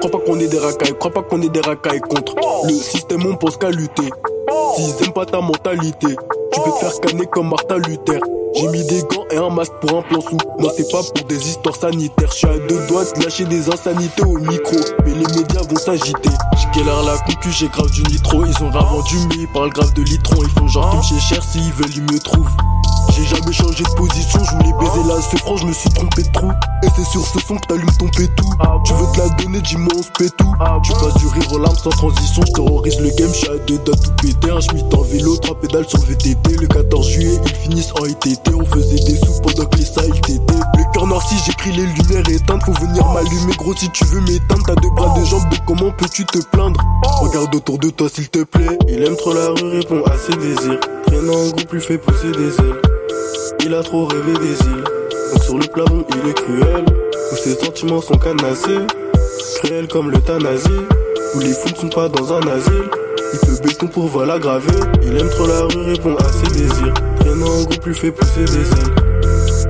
[0.01, 2.35] Crois pas qu'on est des racailles, crois pas qu'on est des racailles contre
[2.65, 4.09] le système, on pense qu'à lutter.
[4.77, 6.09] S'ils aiment pas ta mentalité,
[6.53, 8.21] tu peux te faire canner comme Martin Luther.
[8.55, 10.37] J'ai mis des gants et un masque pour un plan sous.
[10.59, 12.31] Non, c'est pas pour des histoires sanitaires.
[12.33, 14.77] Je suis à deux doigts de lâcher des insanités au micro.
[15.05, 16.31] Mais les médias vont s'agiter.
[16.77, 18.47] L'air la concu, j'ai grave du nitro.
[18.47, 20.37] Ils ont grave vendu, mais ils parlent grave de litron.
[20.43, 22.47] Ils font genre qu'ils me cher s'ils veulent, ils me trouvent.
[23.13, 26.23] J'ai jamais changé de position, je voulais baiser là, c'est franc, je me suis trompé
[26.23, 26.51] de trou.
[26.83, 28.45] Et c'est sur ce son que t'allumes ton pétou.
[28.85, 30.53] Tu veux te la donner, dis-moi on se pète tout.
[30.85, 33.59] Tu passes du rire aux larmes sans transition, je terrorise le game, je suis à
[33.67, 34.51] deux doigts tout péter.
[34.51, 36.57] Un schmitt en vélo, trois pédales sur VTT.
[36.61, 38.55] Le 14 juillet, ils finissent en ITT.
[38.55, 40.55] On faisait des sous pendant que les salles t'étaient.
[40.77, 44.21] Le cœur noir si j'écris les lumières éteintes, faut venir m'allumer gros si tu veux
[44.21, 44.65] m'éteindre.
[44.67, 46.81] T'as deux bras, deux jambes, donc comment peux-tu te plaindre?
[47.21, 48.79] Regarde autour de toi s'il te plaît.
[48.89, 50.81] Il aime trop la rue, répond à ses désirs.
[51.07, 52.81] Traînant en groupe lui fait pousser des ailes.
[53.59, 54.85] Il a trop rêvé des îles.
[55.33, 56.85] Donc sur le plafond, il est cruel.
[57.33, 58.87] Où ses sentiments sont canassés.
[59.57, 60.69] Cruel comme l'euthanasie.
[61.35, 62.89] Où les fous ne sont pas dans un asile.
[63.33, 64.73] Il peut béton pour vol aggravé.
[65.03, 66.95] Il aime trop la rue, répond à ses désirs.
[67.21, 68.95] Traînant en groupe lui fait pousser des ailes.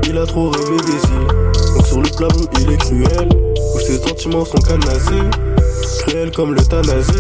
[0.09, 1.75] Il a trop rêvé des îles.
[1.77, 3.29] Donc sur le plafond, il est cruel.
[3.75, 5.29] Où ses sentiments sont canassés.
[6.07, 7.13] Cruel comme l'euthanasie.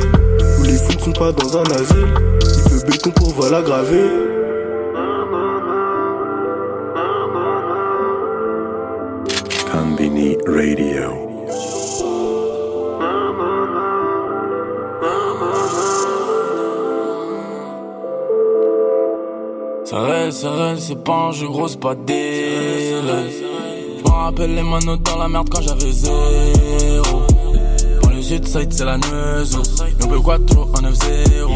[0.61, 2.15] Où les fous ne sont pas dans un asile.
[2.43, 4.05] Il peut béton pour vol aggravé.
[10.47, 11.28] Radio.
[19.84, 20.47] Ça reste,
[20.78, 23.03] c'est pas un jeu gros, c'est pas Je
[24.03, 27.22] me rappelle les manos dans la merde quand j'avais zéro.
[28.01, 29.59] Pour de side, c'est la neuse.
[29.99, 31.49] Double quattro, en 9-0.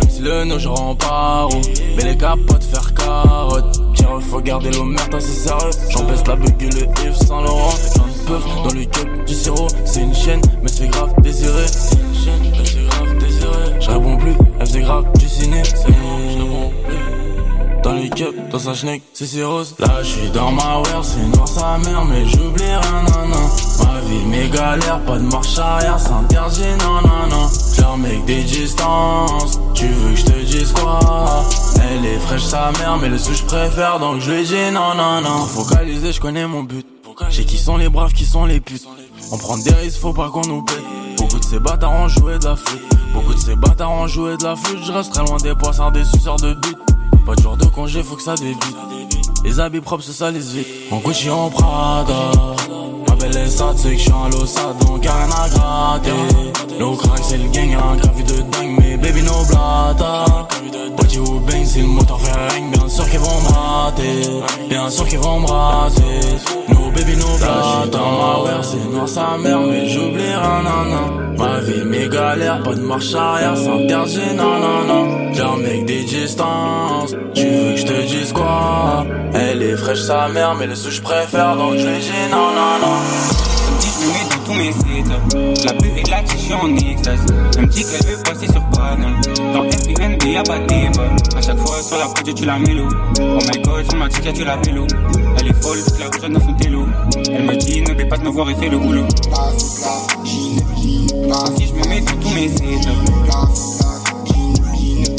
[0.00, 1.48] Même si le nœud, je rends pas
[1.96, 3.80] Mais les capotes faire carotte.
[3.94, 5.70] Tire, faut garder l'eau merde, c'est sérieux.
[5.90, 8.11] J'en baisse la bugue le if sans Laurent.
[8.26, 9.68] Dans le cup du sirop.
[9.84, 11.66] C'est une chaîne, mais c'est grave désiré.
[11.66, 13.80] C'est une chaîne, mais c'est grave désiré.
[13.80, 15.62] Je réponds plus, elle faisait grave du ciné.
[17.82, 19.74] Dans les cups, dans sa schneck, c'est si rose.
[19.80, 23.84] Là, je suis dans ma wear, c'est noir sa mère, mais j'oublie rien, non, non.
[23.84, 27.48] Ma vie, mes galères, pas de marche arrière, c'est interdit, non, non, non.
[27.76, 31.44] Genre, mec, des distances, tu veux que je te dise quoi?
[31.90, 34.94] Elle est fraîche sa mère, mais le sous je préfère, donc je lui dis non,
[34.94, 35.44] non, non.
[35.46, 36.86] Focalisé, je connais mon but.
[37.30, 38.86] J'ai qui sont les braves, qui sont les putes.
[39.30, 40.76] On prend des risques, faut pas qu'on nous paye.
[41.16, 42.82] Beaucoup de ces bâtards ont joué de la flûte.
[43.12, 44.84] Beaucoup de ces bâtards ont joué de la flûte.
[44.84, 46.76] Je reste très loin des poissons, des suceurs de but.
[47.24, 48.76] Pas de jour de congé, faut que ça débute.
[49.44, 50.66] Les habits propres se salissent vite.
[50.90, 52.30] En Gucci, en Prada.
[53.08, 56.78] Ma belle est sad, c'est que je suis un lossade, donc rien à gratter.
[56.78, 60.48] No crack, c'est le gang, un gravi de dingue, mais baby, no blata.
[61.12, 64.68] Body ou bang, c'est le moteur fait ring, bien sûr qu'ils vont me rater.
[64.68, 66.20] Bien sûr qu'ils vont me rater.
[66.68, 67.86] No baby, no blata.
[67.90, 71.36] dans ma wear, c'est noir sa mère, mais j'oublie rien, non, non.
[71.38, 75.32] Ma vie, mes galères, pas de marche arrière, c'est interdit, non.
[75.34, 77.14] Genre, mec, des distances.
[77.34, 79.04] Tu veux que je te dise quoi?
[79.34, 82.52] Elle est fraîche sa mère, mais le sous je préfère, donc je lui dis non,
[84.52, 85.64] tous mes sites.
[85.64, 87.20] La pub et la tige, en extase
[87.56, 89.14] Elle me dit qu'elle veut passer sur panel
[89.52, 91.10] Dans FPNB y'a pas de débat.
[91.36, 92.88] A chaque fois sur la projet tu la mélo
[93.20, 94.86] Oh my god sur ma ticket tu la vélo
[95.38, 98.68] Elle est folle, la dans son Elle me dit ne pas me voir et fais
[98.68, 99.06] le boulot.
[101.56, 102.48] Si je me mets mes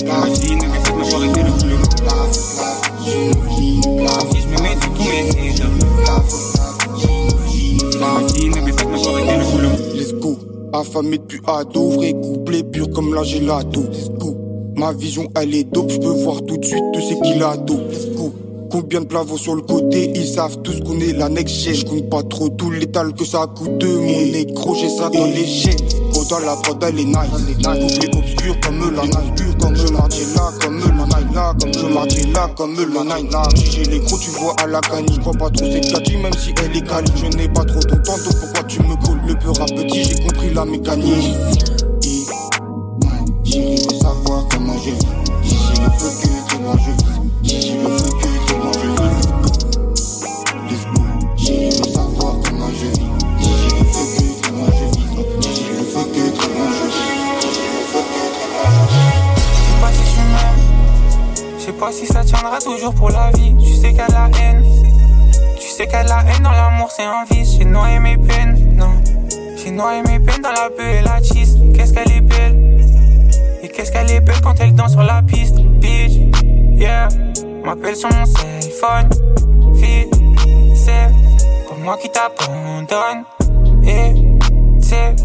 [0.05, 1.77] Elle me dit pas me voir et le boulot
[4.31, 5.33] Si je me mets dans tous mes.
[10.73, 13.83] Affamé depuis ado, vrai couplet pur comme la gelato.
[14.75, 17.55] Ma vision elle est dope, je peux voir tout de suite tout ce qu'il a
[17.57, 17.79] dos.
[18.71, 21.71] Combien de plavos sur le côté, ils savent tous qu'on est la next.
[21.71, 23.83] Je compte pas trop tout l'étal que ça coûte.
[23.83, 25.77] Mon négro, j'ai ça dans les chaînes.
[26.29, 27.15] Dans la prod, elle est nice.
[27.63, 29.01] Couplet obscur comme la.
[29.01, 30.07] Pur comme je là,
[30.61, 31.53] comme la night là.
[31.59, 33.43] Comme je là, comme night là.
[33.55, 35.05] Si j'ai les gros, tu vois à la gagne.
[35.13, 37.11] Je crois pas trop c'est Kadji, même si elle est quali.
[37.15, 40.03] Je n'ai pas trop ton temps, donc pourquoi tu me colles le peur à petit,
[40.03, 41.35] j'ai compris la mécanique.
[43.45, 45.07] Veut savoir comment je vis.
[45.43, 47.59] J'ai le feu que comment je vis.
[47.61, 48.32] J'ai le feu que
[61.83, 63.53] pas si ça tiendra toujours pour la vie.
[63.59, 64.63] Tu sais qu'elle a haine.
[65.59, 67.57] Tu sais qu'elle a haine dans l'amour, c'est un vice.
[67.57, 68.93] J'ai noyé mes peines, non.
[69.57, 71.57] J'ai noyé mes peines dans la peur et la cheese.
[71.75, 72.87] Qu'est-ce qu'elle est belle.
[73.63, 76.13] Et qu'est-ce qu'elle est belle quand elle danse sur la piste, bitch.
[76.79, 77.09] Yeah.
[77.65, 79.09] M'appelle sur mon cell phone.
[79.75, 80.09] Fille,
[80.75, 81.09] c'est
[81.67, 83.25] pour moi qui t'abandonne.
[83.85, 85.15] Et c'est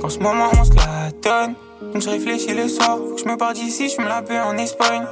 [0.00, 1.54] qu'en ce moment on se la donne.
[1.92, 4.40] Donc je réfléchis le soir, faut que je me parte d'ici, je me la paix
[4.40, 5.04] en Espagne.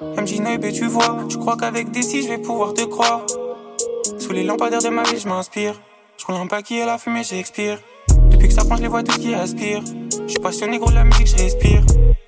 [0.00, 2.82] Elle me dit Noébé, tu vois, tu crois qu'avec des si je vais pouvoir te
[2.82, 3.22] croire.
[4.18, 5.80] Sous les lampadaires de ma vie, je m'inspire.
[6.16, 7.78] Je roule un paquet à la fumée, j'expire.
[8.30, 9.84] Depuis que ça prend, je les vois tous qui aspirent.
[10.10, 11.34] Je suis passionné, gros, la musique, je.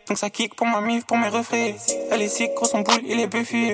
[0.08, 1.72] Donc ça kick pour ma mif, pour mes refrains.
[2.12, 3.72] Elle est sick, gros, son boule, il est buffy.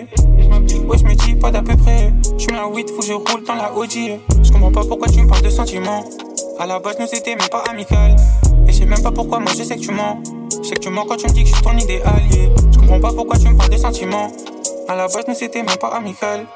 [0.86, 2.10] Ouais, je me dis pas d'à peu près.
[2.38, 4.18] Je me la weed, faut que je roule dans la OG.
[4.42, 6.04] Je comprends pas pourquoi tu me parles de sentiments.
[6.58, 8.16] À la base, nous c'était même pas amical.
[8.66, 10.22] Et je sais même pas pourquoi, moi je sais que tu mens.
[10.62, 12.22] Je sais que tu mens quand tu me dis que je suis ton idéal.
[12.82, 14.30] Comprends pas pourquoi tu me parles de sentiments.
[14.88, 16.46] À la base, nous c'était même pas amical.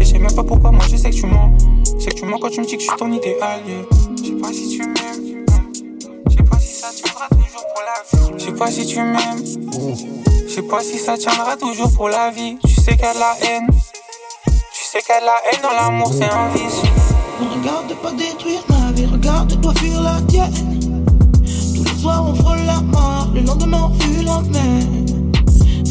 [0.00, 1.50] Et je sais même pas pourquoi, moi je sais que tu mens.
[1.98, 3.60] Je sais que tu mens quand tu me dis que je suis ton idéal.
[4.18, 5.44] Je sais pas si tu m'aimes.
[6.28, 8.34] Je sais pas si ça tiendra toujours pour la vie.
[8.38, 9.44] Je sais pas si tu m'aimes.
[10.48, 12.58] Je sais pas si ça tiendra toujours pour la vie.
[12.66, 13.68] Tu sais qu'elle a haine.
[14.44, 16.82] Tu sais qu'elle a haine dans l'amour, c'est un vice.
[17.40, 20.52] Ne regarde pas détruire ma vie, regarde-toi fuir la tienne.
[21.74, 24.36] Tous les soirs on frôle la mort, le lendemain on fuit la.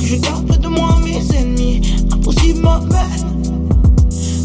[0.05, 1.81] Je garde près de moi mes ennemis,
[2.11, 3.49] impossible m'amène.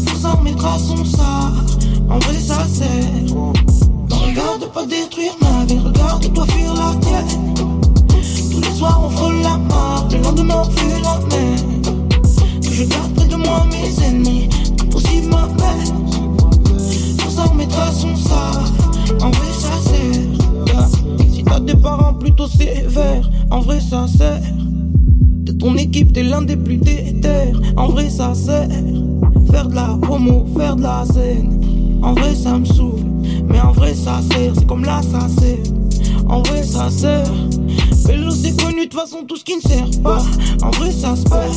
[0.07, 1.53] Pour s'en mettre à son sort,
[2.09, 3.35] en vrai ça sert.
[4.09, 7.53] Regarde pas détruire ma vie, regarde-toi fuir la tienne.
[8.51, 11.59] Tous les soirs on frôle la mort, le lendemain on fuit la mer.
[12.63, 14.49] Que je garde près de moi mes ennemis,
[14.81, 16.09] impossible m'amène.
[17.19, 18.71] Pour s'en mettre à son sort,
[19.21, 20.87] en vrai ça sert.
[21.31, 24.41] Si t'as des parents plutôt sévères, en vrai ça sert.
[25.61, 28.67] Ton équipe, t'es l'un des plus déter, en vrai ça sert.
[29.51, 33.05] Faire de la promo, faire de la scène, en vrai ça me saoule.
[33.47, 35.19] Mais en vrai ça sert, c'est comme là ça.
[36.27, 37.31] En vrai ça sert.
[38.07, 40.23] Vélo c'est connu, de façon tout ce qui ne sert pas.
[40.63, 41.53] En vrai ça se perd.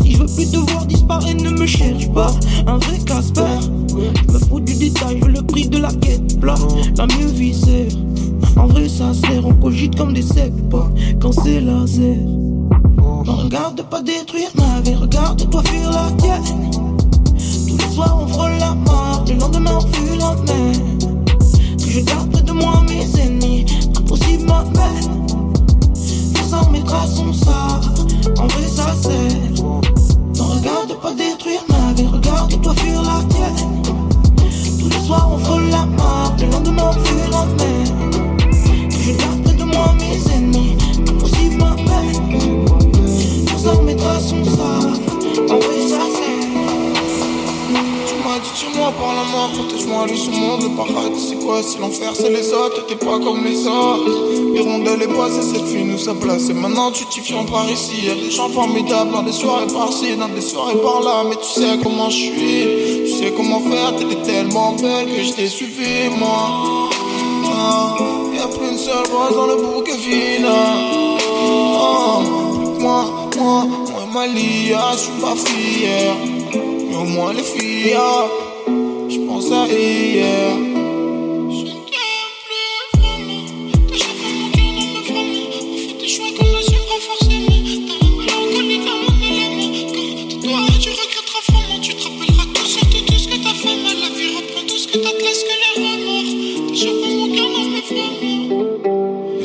[0.00, 2.32] Si je veux plus te voir disparaître, ne me cherche pas.
[2.68, 3.42] Un vrai Casper.
[3.88, 6.54] Je me fous du détail je veux le prix de la quête plat,
[6.96, 7.88] la mieux visée.
[8.56, 10.88] En vrai, ça sert, on cogite comme des secs, pas
[11.20, 12.18] quand c'est laser.
[13.24, 16.70] Non, regarde pas détruire ma vie, regarde-toi fuir la tienne.
[17.68, 20.74] Tous les soirs, on frôle la mort, le lendemain, on fuit la mer.
[21.78, 23.64] Que je garde près de moi mes ennemis,
[23.96, 25.26] impossible ma peine.
[26.50, 27.80] Sans mes traces, on ça,
[28.38, 29.62] en vrai, ça sert.
[29.62, 33.82] Non, regarde pas détruire ma vie, regarde-toi fuir la tienne.
[34.80, 37.86] Tous les soirs, on frôle la mort, le lendemain, on fuit la mer.
[38.90, 40.31] Que je garde près de moi mes ennemis,
[48.92, 51.62] par la mort, protège-moi de ce monde, le paradis c'est quoi?
[51.62, 54.54] Si l'enfer c'est les autres, t'es pas comme les autres.
[54.54, 58.14] Hirondelle est passée, cette fille nous a placé Maintenant tu t'y fies par ici, y'a
[58.14, 61.24] des gens formidables Dans des soirées par-ci, dans des soirées par-là.
[61.28, 65.32] Mais tu sais comment je suis, tu sais comment faire T'étais tellement belle que je
[65.32, 66.88] t'ai suivi moi.
[67.46, 67.96] Ah,
[68.34, 70.50] Y'a plus une seule rose dans le bouquet final
[71.76, 72.20] ah,
[72.78, 73.04] Moi,
[73.38, 76.16] moi, moi et Malia, je suis pas fier
[76.92, 78.26] mais au moins les filles, ah,
[79.42, 80.56] pense à hier.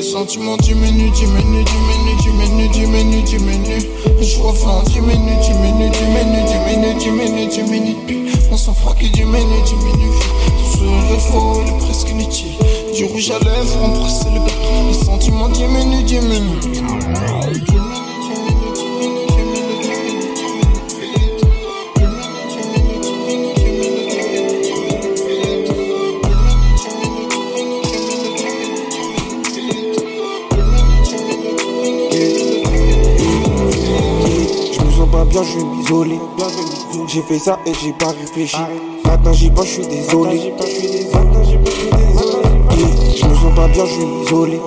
[0.00, 3.86] Sentiments diminuent, diminuent, diminuent, diminuent, diminuent, diminuent.
[4.20, 8.27] Je refais diminue, diminue, diminue, diminue, diminue, diminue.
[8.50, 10.10] On s'en froid qui diminue, diminue.
[10.58, 12.56] Tout serait faux, il est presque inutile.
[12.94, 14.54] Du rouge à lèvres, presse le bec.
[14.88, 16.60] Les sentiments diminuent, diminuent.
[35.28, 36.18] Bien, je vais m'isoler.
[37.08, 38.58] J'ai fait ça et j'ai pas réfléchi.
[39.06, 40.52] Maintenant j'y pense, je suis désolé.
[43.16, 44.60] Je me sens pas bien, je vais m'isoler.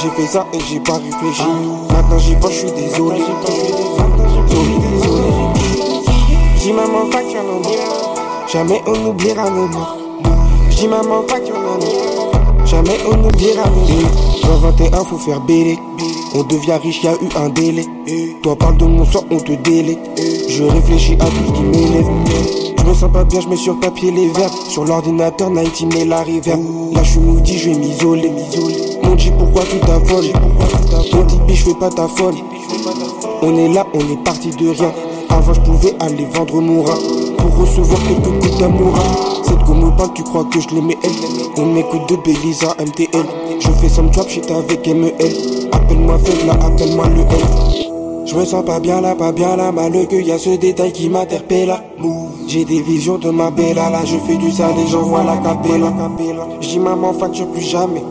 [0.00, 1.42] J'ai fait ça et j'ai pas réfléchi.
[1.90, 3.22] Maintenant j'y pense, je suis désolé.
[6.60, 9.98] Dis maman pas qu'il y en a Jamais on oubliera nos morts.
[10.70, 14.40] Dis maman pas qu'il y en a Jamais on oubliera nos morts.
[14.44, 15.76] Dans 21 faut faire bélé.
[16.38, 17.84] On devient riche, y a eu un délai.
[18.44, 19.98] Toi parle de mon sang, on te délai.
[20.48, 22.06] Je réfléchis à tout ce qui m'élève.
[22.78, 24.52] Je me sens pas bien, je mets sur papier les verbes.
[24.68, 26.60] Sur l'ordinateur, 19 met la reverb.
[26.94, 28.30] Là je suis maudit, je vais m'isoler.
[29.02, 30.30] Mon dit pourquoi tu t'affoles?
[31.10, 32.36] Ton tipi, je fais pas ta folle.
[33.42, 34.92] On est là, on est parti de rien.
[35.30, 36.98] Avant je pouvais aller vendre mon rat
[37.38, 38.94] Pour recevoir quelques coups d'amour
[39.44, 41.62] Cette gomme parle, tu crois que je l'aimais elle?
[41.62, 43.26] On m'écoute de Belisa MTL
[43.60, 47.88] Je fais some trap shit avec MEL Appelle-moi faible, appelle-moi le L.
[48.26, 50.92] Je me sens pas bien là, pas bien là, malheureux qu'il y a ce détail
[50.92, 51.74] qui m'interpelle.
[52.46, 55.90] J'ai des visions de ma bella là, je fais du sale et j'envoie la capella.
[56.60, 58.02] Je dis maman facture plus jamais.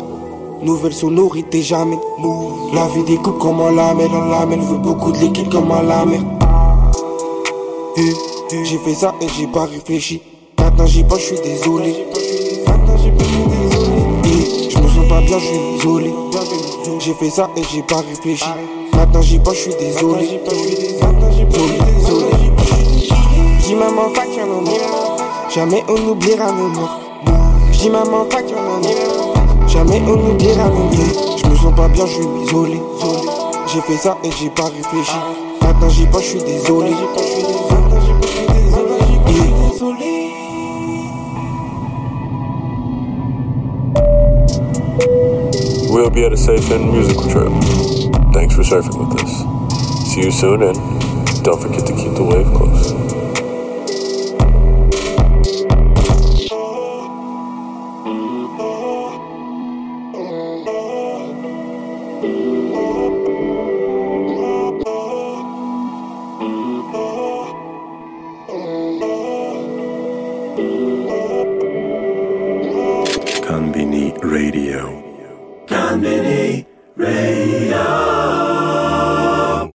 [0.64, 2.00] Nouvelle sonorité jamais.
[2.74, 5.70] La vie découpe comme on la met, on la met, veut beaucoup de liquide comme
[5.70, 6.37] on la mer Eh, eh,
[8.50, 10.22] J'ai fait ça et j'ai pas réfléchi.
[10.58, 12.06] Maintenant j'y pense, je suis désolé.
[12.16, 12.64] Eh,
[14.70, 16.14] Je me sens pas bien, je suis isolé
[17.00, 18.46] J'ai fait ça et j'ai pas réfléchi.
[18.94, 20.40] Maintenant j'y pense, je suis désolé.
[20.50, 22.28] Désolé, désolé.
[23.60, 27.00] Dis maman pas qu'il y en a Jamais on oubliera nos morts.
[27.74, 31.38] Dis maman pas qu'il y en a Jamais on oubliera nos morts.
[31.38, 32.80] Je me sens pas bien, je suis isolé
[33.74, 35.18] J'ai fait ça et j'ai pas réfléchi.
[35.62, 36.92] Maintenant j'y pense, je suis désolé
[45.00, 47.52] We'll be at a safe and musical trip.
[48.34, 50.14] Thanks for surfing with us.
[50.14, 53.07] See you soon, and don't forget to keep the wave close.